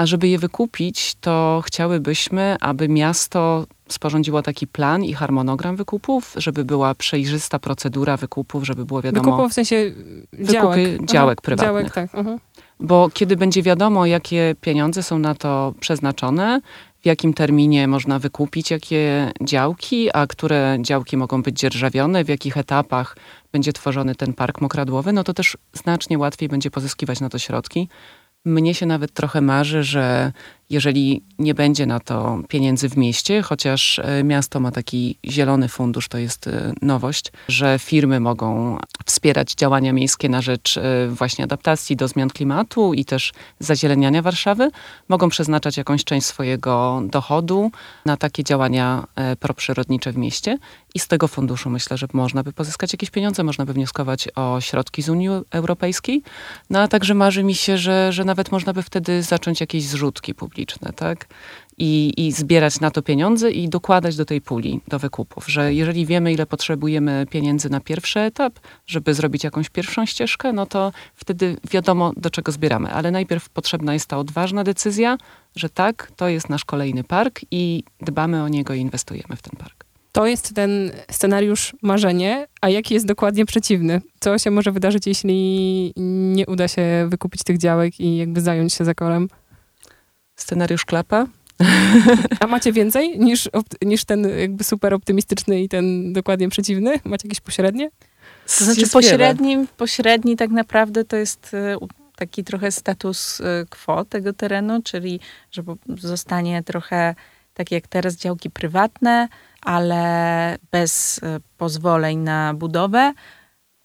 A 0.00 0.06
żeby 0.06 0.28
je 0.28 0.38
wykupić, 0.38 1.14
to 1.20 1.62
chciałybyśmy, 1.66 2.56
aby 2.60 2.88
miasto 2.88 3.66
sporządziło 3.88 4.42
taki 4.42 4.66
plan 4.66 5.04
i 5.04 5.14
harmonogram 5.14 5.76
wykupów, 5.76 6.34
żeby 6.36 6.64
była 6.64 6.94
przejrzysta 6.94 7.58
procedura 7.58 8.16
wykupów, 8.16 8.66
żeby 8.66 8.84
było 8.84 9.02
wiadomo. 9.02 9.30
Wykupów 9.30 9.50
w 9.50 9.54
sensie 9.54 9.92
działek. 10.32 10.80
Wykupy 10.80 11.06
działek 11.06 11.40
prywatnych. 11.40 11.70
Działek, 11.70 11.92
tak. 11.92 12.14
mhm. 12.14 12.38
Bo 12.80 13.10
kiedy 13.14 13.36
będzie 13.36 13.62
wiadomo, 13.62 14.06
jakie 14.06 14.54
pieniądze 14.60 15.02
są 15.02 15.18
na 15.18 15.34
to 15.34 15.74
przeznaczone, 15.80 16.60
w 17.00 17.06
jakim 17.06 17.34
terminie 17.34 17.88
można 17.88 18.18
wykupić 18.18 18.70
jakie 18.70 19.32
działki, 19.40 20.08
a 20.16 20.26
które 20.26 20.78
działki 20.80 21.16
mogą 21.16 21.42
być 21.42 21.58
dzierżawione, 21.58 22.24
w 22.24 22.28
jakich 22.28 22.56
etapach 22.56 23.16
będzie 23.52 23.72
tworzony 23.72 24.14
ten 24.14 24.32
park 24.32 24.60
mokradłowy, 24.60 25.12
no 25.12 25.24
to 25.24 25.34
też 25.34 25.56
znacznie 25.72 26.18
łatwiej 26.18 26.48
będzie 26.48 26.70
pozyskiwać 26.70 27.20
na 27.20 27.28
to 27.28 27.38
środki. 27.38 27.88
Mnie 28.44 28.74
się 28.74 28.86
nawet 28.86 29.12
trochę 29.12 29.40
marzy, 29.40 29.82
że 29.82 30.32
jeżeli 30.70 31.22
nie 31.38 31.54
będzie 31.54 31.86
na 31.86 32.00
to 32.00 32.38
pieniędzy 32.48 32.88
w 32.88 32.96
mieście, 32.96 33.42
chociaż 33.42 33.98
e, 33.98 34.24
miasto 34.24 34.60
ma 34.60 34.70
taki 34.70 35.16
zielony 35.24 35.68
fundusz, 35.68 36.08
to 36.08 36.18
jest 36.18 36.46
e, 36.46 36.72
nowość, 36.82 37.32
że 37.48 37.78
firmy 37.78 38.20
mogą 38.20 38.78
wspierać 39.06 39.54
działania 39.54 39.92
miejskie 39.92 40.28
na 40.28 40.42
rzecz 40.42 40.76
e, 40.76 41.08
właśnie 41.08 41.44
adaptacji 41.44 41.96
do 41.96 42.08
zmian 42.08 42.30
klimatu 42.30 42.94
i 42.94 43.04
też 43.04 43.32
zazieleniania 43.58 44.22
Warszawy, 44.22 44.70
mogą 45.08 45.28
przeznaczać 45.28 45.76
jakąś 45.76 46.04
część 46.04 46.26
swojego 46.26 47.02
dochodu 47.04 47.70
na 48.06 48.16
takie 48.16 48.44
działania 48.44 49.04
proprzyrodnicze 49.40 50.12
w 50.12 50.16
mieście. 50.16 50.58
I 50.94 50.98
z 50.98 51.08
tego 51.08 51.28
funduszu 51.28 51.70
myślę, 51.70 51.96
że 51.96 52.06
można 52.12 52.42
by 52.42 52.52
pozyskać 52.52 52.92
jakieś 52.92 53.10
pieniądze, 53.10 53.44
można 53.44 53.66
by 53.66 53.72
wnioskować 53.72 54.28
o 54.34 54.60
środki 54.60 55.02
z 55.02 55.08
Unii 55.08 55.28
Europejskiej, 55.50 56.22
no 56.70 56.80
a 56.80 56.88
także 56.88 57.14
marzy 57.14 57.42
mi 57.42 57.54
się, 57.54 57.78
że, 57.78 58.12
że 58.12 58.24
nawet 58.24 58.52
można 58.52 58.72
by 58.72 58.82
wtedy 58.82 59.22
zacząć 59.22 59.60
jakieś 59.60 59.84
zrzutki 59.84 60.34
publiczne, 60.34 60.59
tak? 60.96 61.26
I, 61.78 62.12
I 62.16 62.32
zbierać 62.32 62.80
na 62.80 62.90
to 62.90 63.02
pieniądze 63.02 63.50
i 63.50 63.68
dokładać 63.68 64.16
do 64.16 64.24
tej 64.24 64.40
puli, 64.40 64.80
do 64.88 64.98
wykupów, 64.98 65.48
że 65.48 65.74
jeżeli 65.74 66.06
wiemy, 66.06 66.32
ile 66.32 66.46
potrzebujemy 66.46 67.26
pieniędzy 67.30 67.70
na 67.70 67.80
pierwszy 67.80 68.20
etap, 68.20 68.60
żeby 68.86 69.14
zrobić 69.14 69.44
jakąś 69.44 69.68
pierwszą 69.68 70.06
ścieżkę, 70.06 70.52
no 70.52 70.66
to 70.66 70.92
wtedy 71.14 71.56
wiadomo, 71.70 72.12
do 72.16 72.30
czego 72.30 72.52
zbieramy. 72.52 72.92
Ale 72.92 73.10
najpierw 73.10 73.48
potrzebna 73.48 73.94
jest 73.94 74.06
ta 74.06 74.18
odważna 74.18 74.64
decyzja, 74.64 75.18
że 75.56 75.68
tak, 75.68 76.12
to 76.16 76.28
jest 76.28 76.48
nasz 76.48 76.64
kolejny 76.64 77.04
park 77.04 77.40
i 77.50 77.84
dbamy 78.00 78.42
o 78.42 78.48
niego 78.48 78.74
i 78.74 78.80
inwestujemy 78.80 79.36
w 79.36 79.42
ten 79.42 79.58
park. 79.58 79.84
To 80.12 80.26
jest 80.26 80.54
ten 80.54 80.90
scenariusz 81.10 81.76
marzenie, 81.82 82.46
a 82.60 82.68
jaki 82.68 82.94
jest 82.94 83.06
dokładnie 83.06 83.46
przeciwny? 83.46 84.00
Co 84.20 84.38
się 84.38 84.50
może 84.50 84.72
wydarzyć, 84.72 85.06
jeśli 85.06 85.92
nie 86.34 86.46
uda 86.46 86.68
się 86.68 87.06
wykupić 87.08 87.44
tych 87.44 87.58
działek 87.58 88.00
i 88.00 88.16
jakby 88.16 88.40
zająć 88.40 88.74
się 88.74 88.84
zakolem? 88.84 89.28
Scenariusz 90.40 90.84
klapa? 90.84 91.26
A 92.40 92.46
macie 92.46 92.72
więcej 92.72 93.18
niż, 93.18 93.48
niż 93.82 94.04
ten 94.04 94.38
jakby 94.38 94.64
super 94.64 94.94
optymistyczny 94.94 95.62
i 95.62 95.68
ten 95.68 96.12
dokładnie 96.12 96.48
przeciwny? 96.48 97.00
Macie 97.04 97.28
jakieś 97.28 97.40
pośrednie? 97.40 97.90
To 98.58 98.64
znaczy 98.64 98.80
wiele. 98.80 98.92
pośredni, 98.92 99.66
pośredni 99.76 100.36
tak 100.36 100.50
naprawdę 100.50 101.04
to 101.04 101.16
jest 101.16 101.54
e, 101.54 101.76
taki 102.16 102.44
trochę 102.44 102.72
status 102.72 103.40
e, 103.40 103.44
quo 103.70 104.04
tego 104.04 104.32
terenu, 104.32 104.82
czyli 104.82 105.20
że 105.50 105.62
zostanie 105.88 106.62
trochę 106.62 107.14
tak 107.54 107.70
jak 107.70 107.86
teraz 107.86 108.16
działki 108.16 108.50
prywatne, 108.50 109.28
ale 109.62 110.58
bez 110.70 111.20
e, 111.22 111.40
pozwoleń 111.58 112.18
na 112.18 112.54
budowę. 112.54 113.12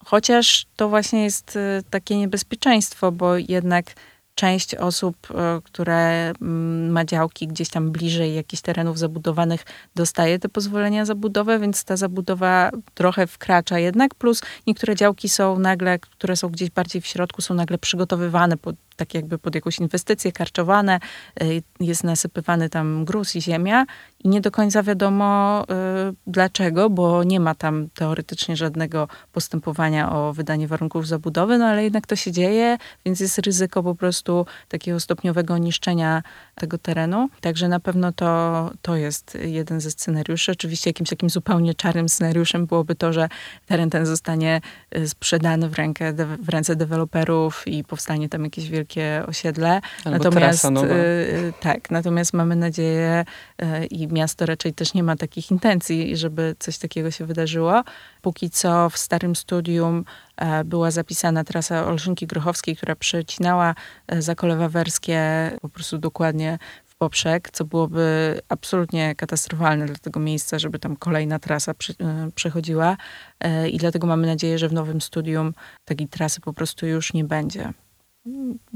Chociaż 0.04 0.66
to 0.76 0.88
właśnie 0.88 1.24
jest 1.24 1.58
takie 1.90 2.16
niebezpieczeństwo, 2.16 3.12
bo 3.12 3.36
jednak 3.36 3.94
część 4.36 4.74
osób, 4.74 5.16
e, 5.30 5.60
które 5.62 6.30
mm, 6.30 6.90
ma 6.90 7.04
działki 7.04 7.48
gdzieś 7.48 7.68
tam 7.68 7.90
bliżej 7.90 8.34
jakichś 8.34 8.62
terenów 8.62 8.98
zabudowanych, 8.98 9.64
dostaje 9.94 10.38
te 10.38 10.48
pozwolenia 10.48 11.04
za 11.04 11.14
budowę, 11.14 11.58
więc 11.58 11.84
ta 11.84 11.96
zabudowa 11.96 12.70
trochę 12.94 13.26
wkracza 13.26 13.78
jednak, 13.78 14.14
plus 14.14 14.42
niektóre 14.66 14.96
działki 14.96 15.28
są 15.28 15.58
nagle, 15.58 15.98
które 15.98 16.36
są 16.36 16.48
gdzieś 16.48 16.70
bardziej 16.70 17.02
w 17.02 17.06
środku, 17.06 17.42
są 17.42 17.54
nagle 17.54 17.78
przygotowywane 17.78 18.56
pod 18.56 18.76
tak 18.96 19.14
jakby 19.14 19.38
pod 19.38 19.54
jakąś 19.54 19.78
inwestycję 19.78 20.32
karczowane, 20.32 21.00
y, 21.42 21.62
jest 21.80 22.04
nasypywany 22.04 22.68
tam 22.68 23.04
gruz 23.04 23.36
i 23.36 23.42
ziemia 23.42 23.86
i 24.24 24.28
nie 24.28 24.40
do 24.40 24.50
końca 24.50 24.82
wiadomo 24.82 25.62
y, 26.10 26.14
dlaczego, 26.26 26.90
bo 26.90 27.24
nie 27.24 27.40
ma 27.40 27.54
tam 27.54 27.88
teoretycznie 27.94 28.56
żadnego 28.56 29.08
postępowania 29.32 30.12
o 30.12 30.32
wydanie 30.32 30.68
warunków 30.68 31.06
zabudowy, 31.06 31.58
no 31.58 31.64
ale 31.66 31.84
jednak 31.84 32.06
to 32.06 32.16
się 32.16 32.32
dzieje, 32.32 32.78
więc 33.04 33.20
jest 33.20 33.38
ryzyko 33.38 33.82
po 33.82 33.94
prostu 33.94 34.46
takiego 34.68 35.00
stopniowego 35.00 35.58
niszczenia 35.58 36.22
tego 36.54 36.78
terenu. 36.78 37.28
Także 37.40 37.68
na 37.68 37.80
pewno 37.80 38.12
to, 38.12 38.70
to 38.82 38.96
jest 38.96 39.38
jeden 39.44 39.80
ze 39.80 39.90
scenariuszy. 39.90 40.52
Oczywiście 40.52 40.90
jakimś 40.90 41.10
takim 41.10 41.30
zupełnie 41.30 41.74
czarnym 41.74 42.08
scenariuszem 42.08 42.66
byłoby 42.66 42.94
to, 42.94 43.12
że 43.12 43.28
teren 43.66 43.90
ten 43.90 44.06
zostanie 44.06 44.60
y, 44.96 45.08
sprzedany 45.08 45.68
w, 45.68 45.74
rękę, 45.74 46.12
w 46.40 46.48
ręce 46.48 46.76
deweloperów 46.76 47.62
i 47.66 47.84
powstanie 47.84 48.28
tam 48.28 48.44
jakieś 48.44 48.68
wielkie 48.68 48.85
wielkie 48.86 49.22
osiedle. 49.26 49.80
Albo 50.04 50.18
natomiast 50.18 50.70
nowa. 50.70 50.94
y, 50.94 51.52
tak, 51.60 51.90
natomiast 51.90 52.32
mamy 52.32 52.56
nadzieję 52.56 53.24
y, 53.62 53.86
i 53.86 54.08
miasto 54.08 54.46
raczej 54.46 54.74
też 54.74 54.94
nie 54.94 55.02
ma 55.02 55.16
takich 55.16 55.50
intencji, 55.50 56.16
żeby 56.16 56.54
coś 56.58 56.78
takiego 56.78 57.10
się 57.10 57.26
wydarzyło. 57.26 57.82
Póki 58.22 58.50
co 58.50 58.90
w 58.90 58.98
starym 58.98 59.36
studium 59.36 60.04
e, 60.36 60.64
była 60.64 60.90
zapisana 60.90 61.44
trasa 61.44 61.86
Olszynki 61.86 62.26
Grochowskiej, 62.26 62.76
która 62.76 62.96
przecinała 62.96 63.74
e, 64.08 64.22
Zakole 64.22 64.56
Wawerskie 64.56 65.50
po 65.62 65.68
prostu 65.68 65.98
dokładnie 65.98 66.58
w 66.84 66.96
poprzek, 66.96 67.50
co 67.52 67.64
byłoby 67.64 68.40
absolutnie 68.48 69.14
katastrofalne 69.14 69.86
dla 69.86 69.96
tego 69.96 70.20
miejsca, 70.20 70.58
żeby 70.58 70.78
tam 70.78 70.96
kolejna 70.96 71.38
trasa 71.38 71.74
przy, 71.74 71.92
e, 71.92 72.30
przechodziła. 72.34 72.96
I 73.70 73.78
dlatego 73.78 74.06
mamy 74.06 74.26
nadzieję, 74.26 74.58
że 74.58 74.68
w 74.68 74.72
nowym 74.72 75.00
studium 75.00 75.54
takiej 75.84 76.08
trasy 76.08 76.40
po 76.40 76.52
prostu 76.52 76.86
już 76.86 77.12
nie 77.14 77.24
będzie. 77.24 77.72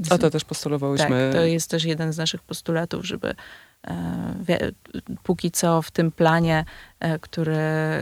A 0.09 0.17
to 0.17 0.29
też 0.29 0.43
postulowałyśmy. 0.43 1.29
Tak, 1.31 1.41
to 1.41 1.45
jest 1.45 1.69
też 1.69 1.83
jeden 1.83 2.13
z 2.13 2.17
naszych 2.17 2.41
postulatów, 2.41 3.05
żeby 3.05 3.35
e, 3.87 4.71
póki 5.23 5.51
co 5.51 5.81
w 5.81 5.91
tym 5.91 6.11
planie, 6.11 6.65
e, 6.99 7.19
który, 7.19 7.57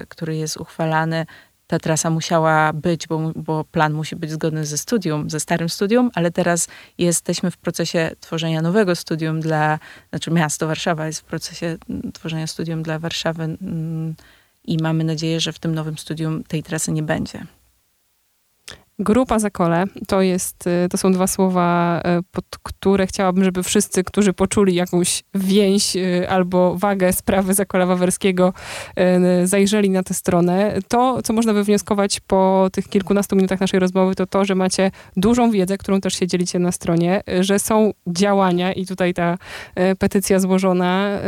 który 0.09 0.35
jest 0.35 0.57
uchwalany, 0.57 1.25
ta 1.69 1.79
trasa 1.79 2.09
musiała 2.09 2.73
być, 2.73 3.07
bo, 3.07 3.31
bo 3.35 3.63
plan 3.63 3.93
musi 3.93 4.15
być 4.15 4.31
zgodny 4.31 4.65
ze 4.65 4.77
studium, 4.77 5.29
ze 5.29 5.39
starym 5.39 5.69
studium, 5.69 6.11
ale 6.13 6.31
teraz 6.31 6.67
jesteśmy 6.97 7.51
w 7.51 7.57
procesie 7.57 8.11
tworzenia 8.19 8.61
nowego 8.61 8.95
studium 8.95 9.39
dla, 9.39 9.79
znaczy 10.09 10.31
miasto 10.31 10.67
Warszawa 10.67 11.07
jest 11.07 11.19
w 11.19 11.23
procesie 11.23 11.77
mm, 11.89 12.11
tworzenia 12.11 12.47
studium 12.47 12.83
dla 12.83 12.99
Warszawy 12.99 13.43
mm, 13.43 14.15
i 14.65 14.77
mamy 14.81 15.03
nadzieję, 15.03 15.39
że 15.39 15.53
w 15.53 15.59
tym 15.59 15.75
nowym 15.75 15.97
studium 15.97 16.43
tej 16.43 16.63
trasy 16.63 16.91
nie 16.91 17.03
będzie. 17.03 17.45
Grupa 18.99 19.39
Zakole 19.39 19.85
to 20.07 20.21
jest, 20.21 20.67
y, 20.67 20.89
to 20.89 20.97
są 20.97 21.11
dwa 21.11 21.27
słowa, 21.27 21.99
y, 22.19 22.23
pod 22.31 22.45
które 22.63 23.07
chciałabym, 23.07 23.43
żeby 23.43 23.63
wszyscy, 23.63 24.03
którzy 24.03 24.33
poczuli 24.33 24.75
jakąś 24.75 25.23
więź 25.35 25.95
y, 25.95 26.29
albo 26.29 26.75
wagę 26.77 27.13
sprawy 27.13 27.53
Zakola 27.53 27.85
Wawerskiego, 27.85 28.53
zajrzeli 29.43 29.89
na 29.89 30.03
tę 30.03 30.13
stronę. 30.13 30.79
To, 30.87 31.21
co 31.21 31.33
można 31.33 31.53
wywnioskować 31.53 32.19
po 32.19 32.69
tych 32.71 32.87
kilkunastu 32.87 33.35
minutach 33.35 33.59
naszej 33.59 33.79
rozmowy, 33.79 34.15
to 34.15 34.25
to, 34.25 34.45
że 34.45 34.55
macie 34.55 34.91
dużą 35.17 35.51
wiedzę, 35.51 35.77
którą 35.77 36.01
też 36.01 36.13
się 36.13 36.27
dzielicie 36.27 36.59
na 36.59 36.71
stronie, 36.71 37.23
że 37.39 37.59
są 37.59 37.91
działania 38.07 38.73
i 38.73 38.85
tutaj 38.85 39.13
ta 39.13 39.37
petycja 39.99 40.39
złożona, 40.39 41.19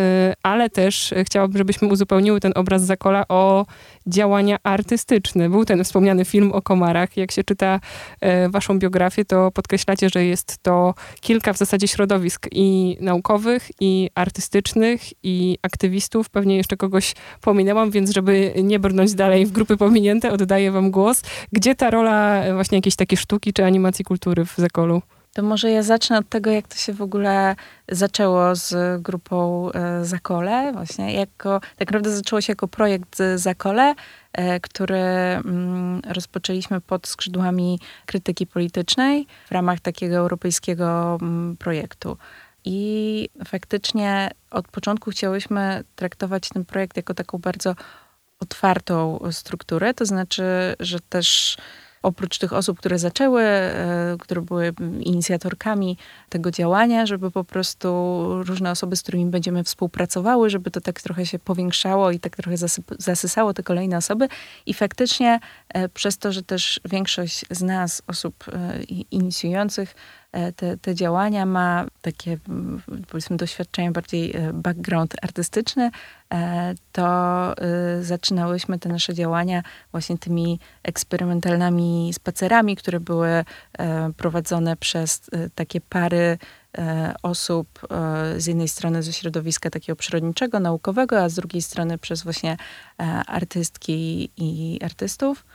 ale 0.43 0.69
też 0.69 1.13
chciałabym, 1.23 1.57
żebyśmy 1.57 1.87
uzupełniły 1.87 2.39
ten 2.39 2.51
obraz 2.55 2.81
Zakola 2.81 3.27
o 3.27 3.65
działania 4.07 4.57
artystyczne. 4.63 5.49
Był 5.49 5.65
ten 5.65 5.83
wspomniany 5.83 6.25
film 6.25 6.51
o 6.51 6.61
komarach. 6.61 7.17
Jak 7.17 7.31
się 7.31 7.43
czyta 7.43 7.60
e, 7.65 8.49
waszą 8.49 8.79
biografię, 8.79 9.25
to 9.25 9.51
podkreślacie, 9.51 10.09
że 10.09 10.25
jest 10.25 10.57
to 10.63 10.93
kilka 11.21 11.53
w 11.53 11.57
zasadzie 11.57 11.87
środowisk 11.87 12.47
i 12.51 12.97
naukowych, 13.01 13.69
i 13.79 14.09
artystycznych, 14.15 15.01
i 15.23 15.57
aktywistów. 15.61 16.29
Pewnie 16.29 16.57
jeszcze 16.57 16.77
kogoś 16.77 17.13
pominęłam, 17.41 17.91
więc 17.91 18.09
żeby 18.09 18.53
nie 18.63 18.79
brnąć 18.79 19.13
dalej 19.13 19.45
w 19.45 19.51
grupy 19.51 19.77
pominięte, 19.77 20.31
oddaję 20.31 20.71
wam 20.71 20.91
głos. 20.91 21.21
Gdzie 21.51 21.75
ta 21.75 21.89
rola 21.89 22.43
e, 22.43 22.53
właśnie 22.53 22.77
jakiejś 22.77 22.95
takiej 22.95 23.17
sztuki 23.17 23.53
czy 23.53 23.65
animacji 23.65 24.05
kultury 24.05 24.45
w 24.45 24.55
Zekolu? 24.57 25.01
To 25.33 25.43
może 25.43 25.71
ja 25.71 25.83
zacznę 25.83 26.17
od 26.17 26.29
tego, 26.29 26.51
jak 26.51 26.67
to 26.67 26.75
się 26.75 26.93
w 26.93 27.01
ogóle 27.01 27.55
zaczęło 27.89 28.55
z 28.55 29.01
grupą 29.01 29.69
e, 29.71 30.05
Zakole. 30.05 30.71
Właśnie 30.73 31.13
jako, 31.13 31.59
tak 31.59 31.87
naprawdę 31.87 32.15
zaczęło 32.15 32.41
się 32.41 32.51
jako 32.51 32.67
projekt 32.67 33.17
z 33.17 33.41
Zakole, 33.41 33.95
e, 34.33 34.59
który 34.59 34.95
mm, 34.95 36.01
rozpoczęliśmy 36.07 36.81
pod 36.81 37.07
skrzydłami 37.07 37.79
krytyki 38.05 38.47
politycznej 38.47 39.27
w 39.47 39.51
ramach 39.51 39.79
takiego 39.79 40.15
europejskiego 40.15 41.17
mm, 41.21 41.57
projektu. 41.57 42.17
I 42.65 43.29
faktycznie 43.45 44.31
od 44.51 44.67
początku 44.67 45.11
chciałyśmy 45.11 45.83
traktować 45.95 46.49
ten 46.49 46.65
projekt 46.65 46.97
jako 46.97 47.13
taką 47.13 47.37
bardzo 47.37 47.75
otwartą 48.39 49.19
strukturę, 49.31 49.93
to 49.93 50.05
znaczy, 50.05 50.43
że 50.79 50.99
też 50.99 51.57
oprócz 52.03 52.37
tych 52.37 52.53
osób, 52.53 52.79
które 52.79 52.99
zaczęły, 52.99 53.41
e, 53.43 54.15
które 54.19 54.41
były 54.41 54.73
inicjatorkami 54.99 55.97
tego 56.29 56.51
działania, 56.51 57.05
żeby 57.05 57.31
po 57.31 57.43
prostu 57.43 57.87
różne 58.43 58.71
osoby, 58.71 58.95
z 58.95 59.01
którymi 59.01 59.25
będziemy 59.25 59.63
współpracowały, 59.63 60.49
żeby 60.49 60.71
to 60.71 60.81
tak 60.81 61.01
trochę 61.01 61.25
się 61.25 61.39
powiększało 61.39 62.11
i 62.11 62.19
tak 62.19 62.35
trochę 62.35 62.55
zasysało 62.99 63.53
te 63.53 63.63
kolejne 63.63 63.97
osoby. 63.97 64.27
I 64.65 64.73
faktycznie 64.73 65.39
e, 65.69 65.89
przez 65.89 66.17
to, 66.17 66.31
że 66.31 66.43
też 66.43 66.79
większość 66.85 67.45
z 67.51 67.61
nas, 67.61 68.01
osób 68.07 68.45
e, 68.53 68.83
inicjujących 69.11 69.95
te, 70.55 70.77
te 70.77 70.95
działania 70.95 71.45
ma 71.45 71.85
takie, 72.01 72.37
powiedzmy, 73.07 73.37
doświadczenie 73.37 73.91
bardziej 73.91 74.35
e, 74.35 74.53
background 74.53 75.15
artystyczny, 75.21 75.91
e, 76.33 76.73
to 76.91 77.07
e, 77.57 78.03
zaczynałyśmy 78.03 78.79
te 78.79 78.89
nasze 78.89 79.13
działania 79.13 79.63
właśnie 79.91 80.17
tymi 80.17 80.59
eksperymentalnymi 80.83 82.11
spacerami, 82.13 82.75
które 82.75 82.99
były 82.99 83.29
e, 83.29 83.45
prowadzone 84.17 84.77
przez 84.77 85.21
e, 85.31 85.49
takie 85.49 85.81
pary 85.81 86.37
e, 86.77 87.13
osób 87.23 87.79
e, 87.89 88.39
z 88.41 88.45
jednej 88.45 88.67
strony 88.67 89.03
ze 89.03 89.13
środowiska 89.13 89.69
takiego 89.69 89.95
przyrodniczego, 89.95 90.59
naukowego, 90.59 91.23
a 91.23 91.29
z 91.29 91.35
drugiej 91.35 91.61
strony 91.61 91.97
przez 91.97 92.23
właśnie 92.23 92.57
e, 92.99 93.03
artystki 93.27 94.29
i 94.37 94.79
artystów. 94.83 95.45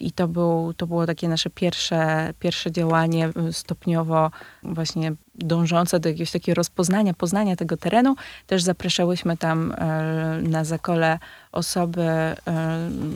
I 0.00 0.12
to, 0.12 0.28
był, 0.28 0.74
to 0.76 0.86
było 0.86 1.06
takie 1.06 1.28
nasze 1.28 1.50
pierwsze, 1.50 2.32
pierwsze 2.38 2.72
działanie 2.72 3.28
y, 3.48 3.52
stopniowo 3.52 4.30
właśnie 4.62 5.12
dążące 5.38 6.00
do 6.00 6.08
jakiegoś 6.08 6.30
takiego 6.30 6.56
rozpoznania, 6.56 7.14
poznania 7.14 7.56
tego 7.56 7.76
terenu. 7.76 8.14
Też 8.46 8.62
zapraszałyśmy 8.62 9.36
tam 9.36 9.72
e, 9.72 10.40
na 10.42 10.64
zakole 10.64 11.18
osoby, 11.52 12.02
e, 12.02 12.36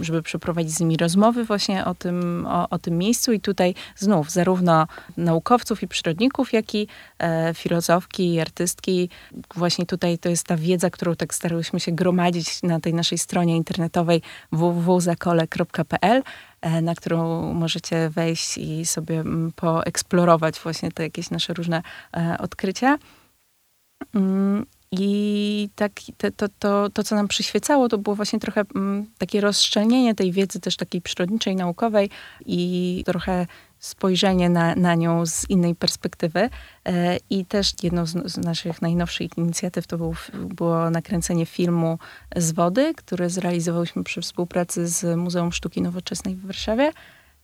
żeby 0.01 0.23
przeprowadzić 0.23 0.73
z 0.73 0.81
nimi 0.81 0.97
rozmowy 0.97 1.45
właśnie 1.45 1.85
o 1.85 1.95
tym, 1.95 2.47
o, 2.49 2.69
o 2.69 2.79
tym 2.79 2.99
miejscu. 2.99 3.33
I 3.33 3.41
tutaj 3.41 3.75
znów 3.97 4.31
zarówno 4.31 4.87
naukowców 5.17 5.83
i 5.83 5.89
przyrodników, 5.89 6.53
jak 6.53 6.75
i 6.75 6.89
e, 7.19 7.55
filozofki 7.55 8.35
i 8.35 8.41
artystki. 8.41 9.09
Właśnie 9.55 9.87
tutaj 9.87 10.19
to 10.19 10.29
jest 10.29 10.47
ta 10.47 10.57
wiedza, 10.57 10.91
którą 10.91 11.17
tak 11.17 11.35
starałyśmy 11.35 11.81
się 11.81 11.93
gromadzić 11.93 12.63
na 12.63 12.81
tej 12.81 12.95
naszej 12.95 13.19
stronie 13.19 13.57
internetowej 13.57 14.23
www.zakole.pl 14.53 16.23
na 16.63 16.95
którą 16.95 17.53
możecie 17.55 18.11
wejść 18.11 18.59
i 18.59 18.87
sobie 18.87 19.21
mm, 19.21 19.53
poeksplorować 19.57 20.61
właśnie 20.61 20.93
te 20.93 21.03
jakieś 21.03 21.31
nasze 21.31 21.55
różne 21.55 21.83
e, 22.17 22.37
odkrycia. 22.39 22.99
Mm, 24.15 24.67
I 24.93 25.69
tak 25.75 25.93
te, 26.17 26.31
to, 26.31 26.47
to, 26.59 26.91
to, 26.91 27.03
co 27.03 27.15
nam 27.15 27.29
przyświecało, 27.29 27.89
to 27.89 27.99
było 27.99 28.17
właśnie 28.17 28.39
trochę 28.39 28.65
mm, 28.75 29.07
takie 29.19 29.41
rozszczelnienie 29.41 30.15
tej 30.15 30.33
wiedzy 30.33 30.61
też 30.61 30.77
takiej 30.77 31.01
przyrodniczej, 31.01 31.57
naukowej 31.57 32.11
i 32.47 33.03
trochę 33.07 33.47
spojrzenie 33.81 34.51
na, 34.51 34.75
na 34.75 34.95
nią 34.95 35.27
z 35.27 35.51
innej 35.51 35.75
perspektywy. 35.75 36.51
E, 36.89 37.17
I 37.31 37.45
też 37.45 37.73
jedną 37.83 38.07
z, 38.07 38.33
z 38.33 38.37
naszych 38.37 38.83
najnowszych 38.83 39.39
inicjatyw 39.39 39.87
to 39.87 39.99
był, 39.99 40.15
było 40.35 40.91
nakręcenie 40.91 41.47
filmu 41.47 41.99
z 42.37 42.53
wody, 42.53 42.95
który 42.95 43.31
zrealizowałyśmy 43.31 44.05
przy 44.05 44.21
współpracy 44.21 44.89
z 44.89 45.19
Muzeum 45.19 45.53
Sztuki 45.53 45.83
Nowoczesnej 45.83 46.35
w 46.37 46.47
Warszawie. 46.47 46.93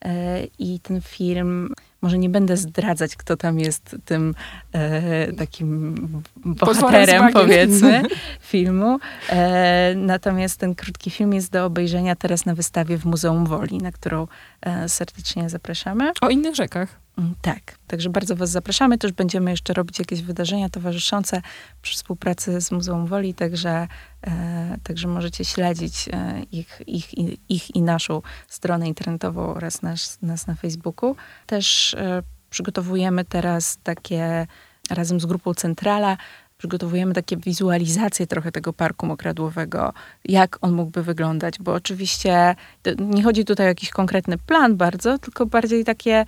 E, 0.05 0.44
I 0.59 0.81
ten 0.81 1.01
film 1.01 1.75
może 2.07 2.19
nie 2.19 2.29
będę 2.29 2.57
zdradzać, 2.57 3.16
kto 3.16 3.37
tam 3.37 3.61
jest 3.61 3.97
tym 4.05 4.35
e, 4.73 5.33
takim 5.33 5.95
bohaterem, 6.37 7.33
powiedzmy, 7.33 8.03
filmu. 8.53 8.99
E, 9.31 9.95
natomiast 9.97 10.61
ten 10.61 10.75
krótki 10.75 11.11
film 11.11 11.33
jest 11.35 11.53
do 11.53 11.64
obejrzenia 11.64 12.16
teraz 12.16 12.47
na 12.47 12.55
wystawie 12.55 12.99
w 12.99 13.05
Muzeum 13.05 13.47
Woli, 13.47 13.79
na 13.79 13.92
którą 13.92 14.27
e, 14.61 14.88
serdecznie 14.88 15.51
zapraszamy. 15.51 16.12
O 16.21 16.29
innych 16.29 16.55
rzekach. 16.55 17.06
Mm, 17.18 17.35
Tak, 17.42 17.79
także 17.87 18.11
bardzo 18.11 18.37
Was 18.37 18.50
zapraszamy. 18.50 18.98
Też 18.98 19.12
będziemy 19.12 19.50
jeszcze 19.50 19.72
robić 19.72 19.98
jakieś 19.98 20.22
wydarzenia 20.22 20.68
towarzyszące 20.68 21.42
przy 21.83 21.94
współpracy 21.94 22.61
z 22.61 22.70
Muzeum 22.70 23.07
Woli, 23.07 23.35
także, 23.35 23.88
e, 24.26 24.76
także 24.83 25.09
możecie 25.09 25.44
śledzić 25.44 26.09
e, 26.12 26.42
ich, 26.52 26.81
ich, 26.87 27.18
i- 27.18 27.38
ich 27.48 27.74
i 27.76 27.83
naszą 27.83 28.22
stronę 28.48 28.88
internetową 28.88 29.55
oraz 29.55 29.83
nas, 29.83 30.18
nas 30.22 30.46
na 30.46 30.55
Facebooku. 30.55 31.16
Też 31.46 31.94
e, 31.94 32.22
przygotowujemy 32.50 33.24
teraz 33.24 33.79
takie, 33.83 34.46
razem 34.90 35.20
z 35.20 35.26
grupą 35.26 35.55
Centrala, 35.55 36.16
przygotowujemy 36.59 37.14
takie 37.14 37.37
wizualizacje 37.37 38.26
trochę 38.26 38.52
tego 38.52 38.72
parku 38.72 39.07
mokradłowego, 39.07 39.92
jak 40.24 40.59
on 40.61 40.72
mógłby 40.72 41.02
wyglądać, 41.02 41.55
bo 41.61 41.72
oczywiście 41.74 42.55
nie 42.98 43.22
chodzi 43.22 43.44
tutaj 43.44 43.66
o 43.66 43.68
jakiś 43.68 43.90
konkretny 43.90 44.38
plan 44.38 44.76
bardzo, 44.76 45.18
tylko 45.18 45.46
bardziej 45.46 45.85
takie 45.85 46.24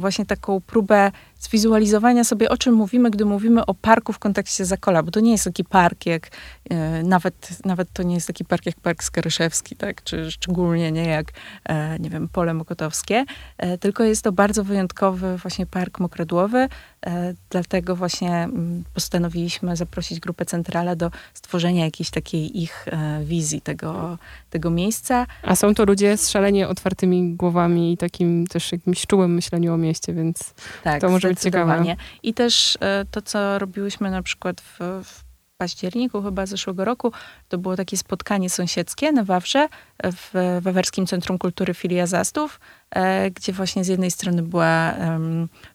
właśnie 0.00 0.26
taką 0.26 0.60
próbę 0.60 1.12
zwizualizowania 1.40 2.24
sobie, 2.24 2.48
o 2.48 2.56
czym 2.56 2.74
mówimy, 2.74 3.10
gdy 3.10 3.24
mówimy 3.24 3.66
o 3.66 3.74
parku 3.74 4.12
w 4.12 4.18
kontekście 4.18 4.64
Zakola, 4.64 5.02
bo 5.02 5.10
to 5.10 5.20
nie 5.20 5.32
jest 5.32 5.44
taki 5.44 5.64
park 5.64 6.06
jak, 6.06 6.28
e, 6.70 7.02
nawet, 7.02 7.64
nawet 7.64 7.92
to 7.92 8.02
nie 8.02 8.14
jest 8.14 8.26
taki 8.26 8.44
park 8.44 8.66
jak 8.66 8.80
Park 8.80 9.02
Skaryszewski, 9.04 9.76
tak, 9.76 10.04
czy 10.04 10.30
szczególnie 10.30 10.92
nie 10.92 11.04
jak, 11.04 11.32
e, 11.64 11.98
nie 11.98 12.10
wiem, 12.10 12.28
Pole 12.28 12.54
Mokotowskie, 12.54 13.24
e, 13.58 13.78
tylko 13.78 14.04
jest 14.04 14.24
to 14.24 14.32
bardzo 14.32 14.64
wyjątkowy 14.64 15.36
właśnie 15.36 15.66
park 15.66 16.00
mokradłowy, 16.00 16.68
e, 17.06 17.34
dlatego 17.50 17.96
właśnie 17.96 18.30
mm, 18.30 18.84
postanowiliśmy 18.94 19.76
zaprosić 19.76 20.20
grupę 20.20 20.44
Centrala 20.44 20.96
do 20.96 21.10
stworzenia 21.34 21.84
jakiejś 21.84 22.10
takiej 22.10 22.62
ich 22.62 22.88
e, 22.88 23.24
wizji 23.24 23.60
tego, 23.60 24.18
tego 24.50 24.70
miejsca. 24.70 25.26
A 25.42 25.56
są 25.56 25.74
to 25.74 25.84
ludzie 25.84 26.16
z 26.16 26.30
szalenie 26.30 26.68
otwartymi 26.68 27.34
głowami 27.34 27.92
i 27.92 27.96
takim 27.96 28.46
też 28.46 28.72
jakimś 28.72 29.06
czułym 29.06 29.34
myśleniu 29.34 29.74
o 29.74 29.76
mieście, 29.76 30.12
więc 30.12 30.54
Tak, 30.82 31.00
To 31.00 31.08
może 31.08 31.29
zdecydowanie. 31.32 31.96
I 32.22 32.34
też 32.34 32.78
e, 32.80 33.04
to, 33.10 33.22
co 33.22 33.58
robiłyśmy 33.58 34.10
na 34.10 34.22
przykład 34.22 34.60
w, 34.60 34.78
w 35.04 35.30
październiku 35.58 36.22
chyba 36.22 36.46
zeszłego 36.46 36.84
roku, 36.84 37.12
to 37.48 37.58
było 37.58 37.76
takie 37.76 37.96
spotkanie 37.96 38.50
sąsiedzkie 38.50 39.12
na 39.12 39.24
Wawrze, 39.24 39.68
w 40.04 40.58
Wawerskim 40.62 41.06
Centrum 41.06 41.38
Kultury 41.38 41.74
Filia 41.74 42.06
Zastów, 42.06 42.60
e, 42.90 43.30
gdzie 43.30 43.52
właśnie 43.52 43.84
z 43.84 43.88
jednej 43.88 44.10
strony 44.10 44.42
była 44.42 44.94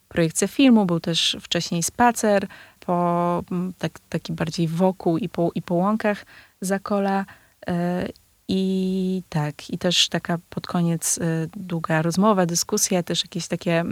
projekcja 0.08 0.48
filmu, 0.48 0.86
był 0.86 1.00
też 1.00 1.38
wcześniej 1.42 1.84
spacer 1.84 2.48
po 2.80 3.44
tak, 3.78 4.00
taki 4.10 4.34
bardziej 4.34 4.68
wokół 4.68 5.18
i 5.18 5.30
po, 5.30 5.52
i 5.56 5.62
po 5.62 5.76
łąkach 5.76 6.26
Zakola. 6.62 7.26
E, 7.68 8.08
I 8.48 9.24
tak, 9.30 9.70
i 9.70 9.78
też 9.78 10.10
taka 10.10 10.38
pod 10.50 10.68
koniec 10.68 11.20
długa 11.58 12.02
rozmowa, 12.02 12.46
dyskusja, 12.46 13.04
też 13.04 13.24
jakieś 13.24 13.48
takie 13.48 13.84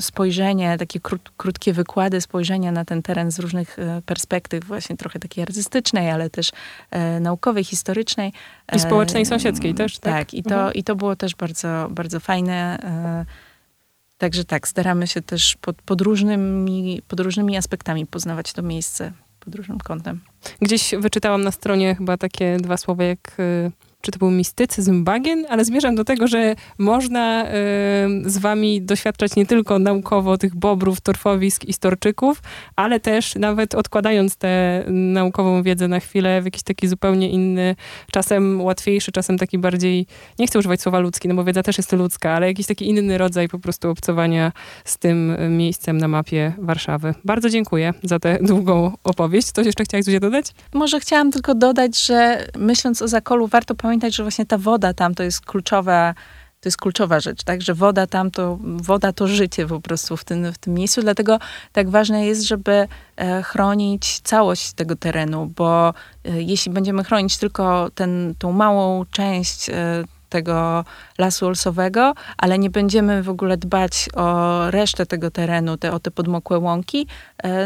spojrzenie, 0.00 0.78
takie 0.78 1.00
krót, 1.00 1.30
krótkie 1.36 1.72
wykłady, 1.72 2.20
spojrzenia 2.20 2.72
na 2.72 2.84
ten 2.84 3.02
teren 3.02 3.30
z 3.32 3.38
różnych 3.38 3.78
e, 3.78 4.02
perspektyw, 4.06 4.64
właśnie 4.64 4.96
trochę 4.96 5.18
takiej 5.18 5.42
artystycznej, 5.42 6.10
ale 6.10 6.30
też 6.30 6.52
e, 6.90 7.20
naukowej, 7.20 7.64
historycznej. 7.64 8.32
I 8.76 8.78
społecznej, 8.80 9.22
E, 9.22 9.26
sąsiedzkiej 9.26 9.74
też, 9.74 9.98
tak? 9.98 10.12
Tak, 10.14 10.34
i, 10.34 10.42
to, 10.42 10.54
Mhm. 10.54 10.74
i 10.74 10.84
to 10.84 10.96
było 10.96 11.16
też 11.16 11.34
bardzo, 11.34 11.88
bardzo 11.90 12.20
fajne. 12.20 12.78
e, 12.82 13.50
Także 14.18 14.44
tak, 14.44 14.68
staramy 14.68 15.06
się 15.06 15.22
też 15.22 15.56
pod, 15.60 15.82
pod, 15.82 16.00
różnymi, 16.00 17.02
pod 17.08 17.20
różnymi 17.20 17.56
aspektami 17.56 18.06
poznawać 18.06 18.52
to 18.52 18.62
miejsce, 18.62 19.12
pod 19.40 19.54
różnym 19.54 19.78
kątem. 19.78 20.20
Gdzieś 20.62 20.94
wyczytałam 20.98 21.44
na 21.44 21.50
stronie 21.50 21.94
chyba 21.94 22.16
takie 22.16 22.56
dwa 22.56 22.76
słowa 22.76 23.04
jak, 23.04 23.36
y, 23.40 23.70
czy 24.00 24.12
to 24.12 24.18
był 24.18 24.30
mistycyzm 24.30 25.04
bagien, 25.04 25.46
ale 25.48 25.64
zmierzam 25.64 25.94
do 25.94 26.04
tego, 26.04 26.26
że 26.26 26.54
można 26.78 27.44
y, 27.44 27.48
z 28.30 28.38
wami 28.38 28.82
doświadczać 28.82 29.36
nie 29.36 29.46
tylko 29.46 29.78
naukowo 29.78 30.38
tych 30.38 30.54
bobrów, 30.54 31.00
torfowisk 31.00 31.64
i 31.64 31.72
storczyków, 31.72 32.42
ale 32.76 33.00
też 33.00 33.34
nawet 33.34 33.74
odkładając 33.74 34.36
tę 34.36 34.84
naukową 34.88 35.62
wiedzę 35.62 35.88
na 35.88 36.00
chwilę 36.00 36.42
w 36.42 36.44
jakiś 36.44 36.62
taki 36.62 36.88
zupełnie 36.88 37.30
inny, 37.30 37.76
czasem 38.12 38.60
łatwiejszy, 38.60 39.12
czasem 39.12 39.38
taki 39.38 39.58
bardziej, 39.58 40.06
nie 40.38 40.46
chcę 40.46 40.58
używać 40.58 40.80
słowa 40.80 40.98
ludzki, 40.98 41.28
no 41.28 41.34
bo 41.34 41.44
wiedza 41.44 41.62
też 41.62 41.78
jest 41.78 41.92
ludzka, 41.92 42.30
ale 42.30 42.46
jakiś 42.46 42.66
taki 42.66 42.88
inny 42.88 43.18
rodzaj 43.18 43.48
po 43.48 43.58
prostu 43.58 43.90
obcowania 43.90 44.52
z 44.84 44.98
tym 44.98 45.30
y, 45.30 45.48
miejscem 45.48 45.98
na 45.98 46.08
mapie 46.08 46.52
Warszawy. 46.58 47.14
Bardzo 47.24 47.50
dziękuję 47.50 47.94
za 48.02 48.18
tę 48.18 48.38
długą 48.42 48.92
opowieść. 49.04 49.52
Coś 49.52 49.66
jeszcze 49.66 49.84
chciałaś 49.84 50.04
Zuzia 50.04 50.20
dodać? 50.20 50.46
Może 50.74 51.00
chciałam 51.00 51.32
tylko 51.32 51.54
dodać, 51.54 52.06
że 52.06 52.46
myśląc 52.58 53.02
o 53.02 53.08
Zakolu, 53.08 53.46
warto 53.46 53.74
pamiętać, 53.74 53.89
że 54.10 54.22
właśnie 54.22 54.46
ta 54.46 54.58
woda 54.58 54.94
tam 54.94 55.14
to 55.14 55.22
jest 55.22 55.40
kluczowa, 55.40 56.14
to 56.60 56.68
jest 56.68 56.78
kluczowa 56.78 57.20
rzecz, 57.20 57.42
tak? 57.42 57.62
Że 57.62 57.74
woda 57.74 58.06
tam 58.06 58.30
to, 58.30 58.58
woda 58.62 59.12
to 59.12 59.26
życie 59.26 59.66
po 59.66 59.80
prostu 59.80 60.16
w 60.16 60.24
tym, 60.24 60.52
w 60.52 60.58
tym 60.58 60.74
miejscu, 60.74 61.00
dlatego 61.00 61.38
tak 61.72 61.90
ważne 61.90 62.26
jest, 62.26 62.42
żeby 62.42 62.88
e, 63.16 63.42
chronić 63.42 64.20
całość 64.20 64.72
tego 64.72 64.96
terenu, 64.96 65.52
bo 65.56 65.94
e, 66.24 66.42
jeśli 66.42 66.72
będziemy 66.72 67.04
chronić 67.04 67.36
tylko 67.36 67.90
ten, 67.94 68.34
tą 68.38 68.52
małą 68.52 69.04
część 69.10 69.70
e, 69.70 69.74
tego 70.28 70.84
lasu 71.18 71.46
olsowego, 71.46 72.14
ale 72.38 72.58
nie 72.58 72.70
będziemy 72.70 73.22
w 73.22 73.28
ogóle 73.28 73.56
dbać 73.56 74.08
o 74.14 74.70
resztę 74.70 75.06
tego 75.06 75.30
terenu, 75.30 75.76
te, 75.76 75.92
o 75.92 76.00
te 76.00 76.10
podmokłe 76.10 76.58
łąki, 76.58 77.06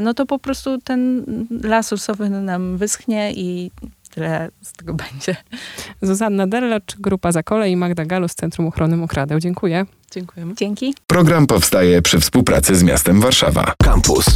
no 0.03 0.15
to 0.15 0.27
po 0.27 0.39
prostu 0.39 0.79
ten 0.79 1.25
las 1.63 1.93
olsowy 1.93 2.31
nam 2.31 2.77
wyschnie 2.77 3.33
i 3.33 3.71
tyle 4.15 4.49
z 4.63 4.73
tego 4.73 4.95
będzie. 5.05 5.37
Zuzanna 6.03 6.47
Derlacz, 6.47 6.97
Grupa 6.99 7.33
Zakole 7.33 7.71
i 7.71 7.77
Magda 7.77 8.05
Galu 8.05 8.29
z 8.29 8.35
Centrum 8.35 8.67
Ochrony 8.67 8.97
Mokradeł. 8.97 9.41
Dziękuję. 9.41 9.87
Dziękujemy. 10.11 10.55
Dzięki. 10.55 10.95
Program 11.07 11.47
powstaje 11.47 12.03
przy 12.03 12.21
współpracy 12.21 12.77
z 12.77 12.83
miastem 12.83 13.21
Warszawa. 13.21 13.73
Campus. 13.85 14.27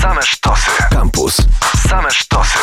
Same 0.00 0.22
sztosy. 0.22 0.70
Campus. 0.90 1.36
Same 1.88 2.10
sztosy. 2.10 2.58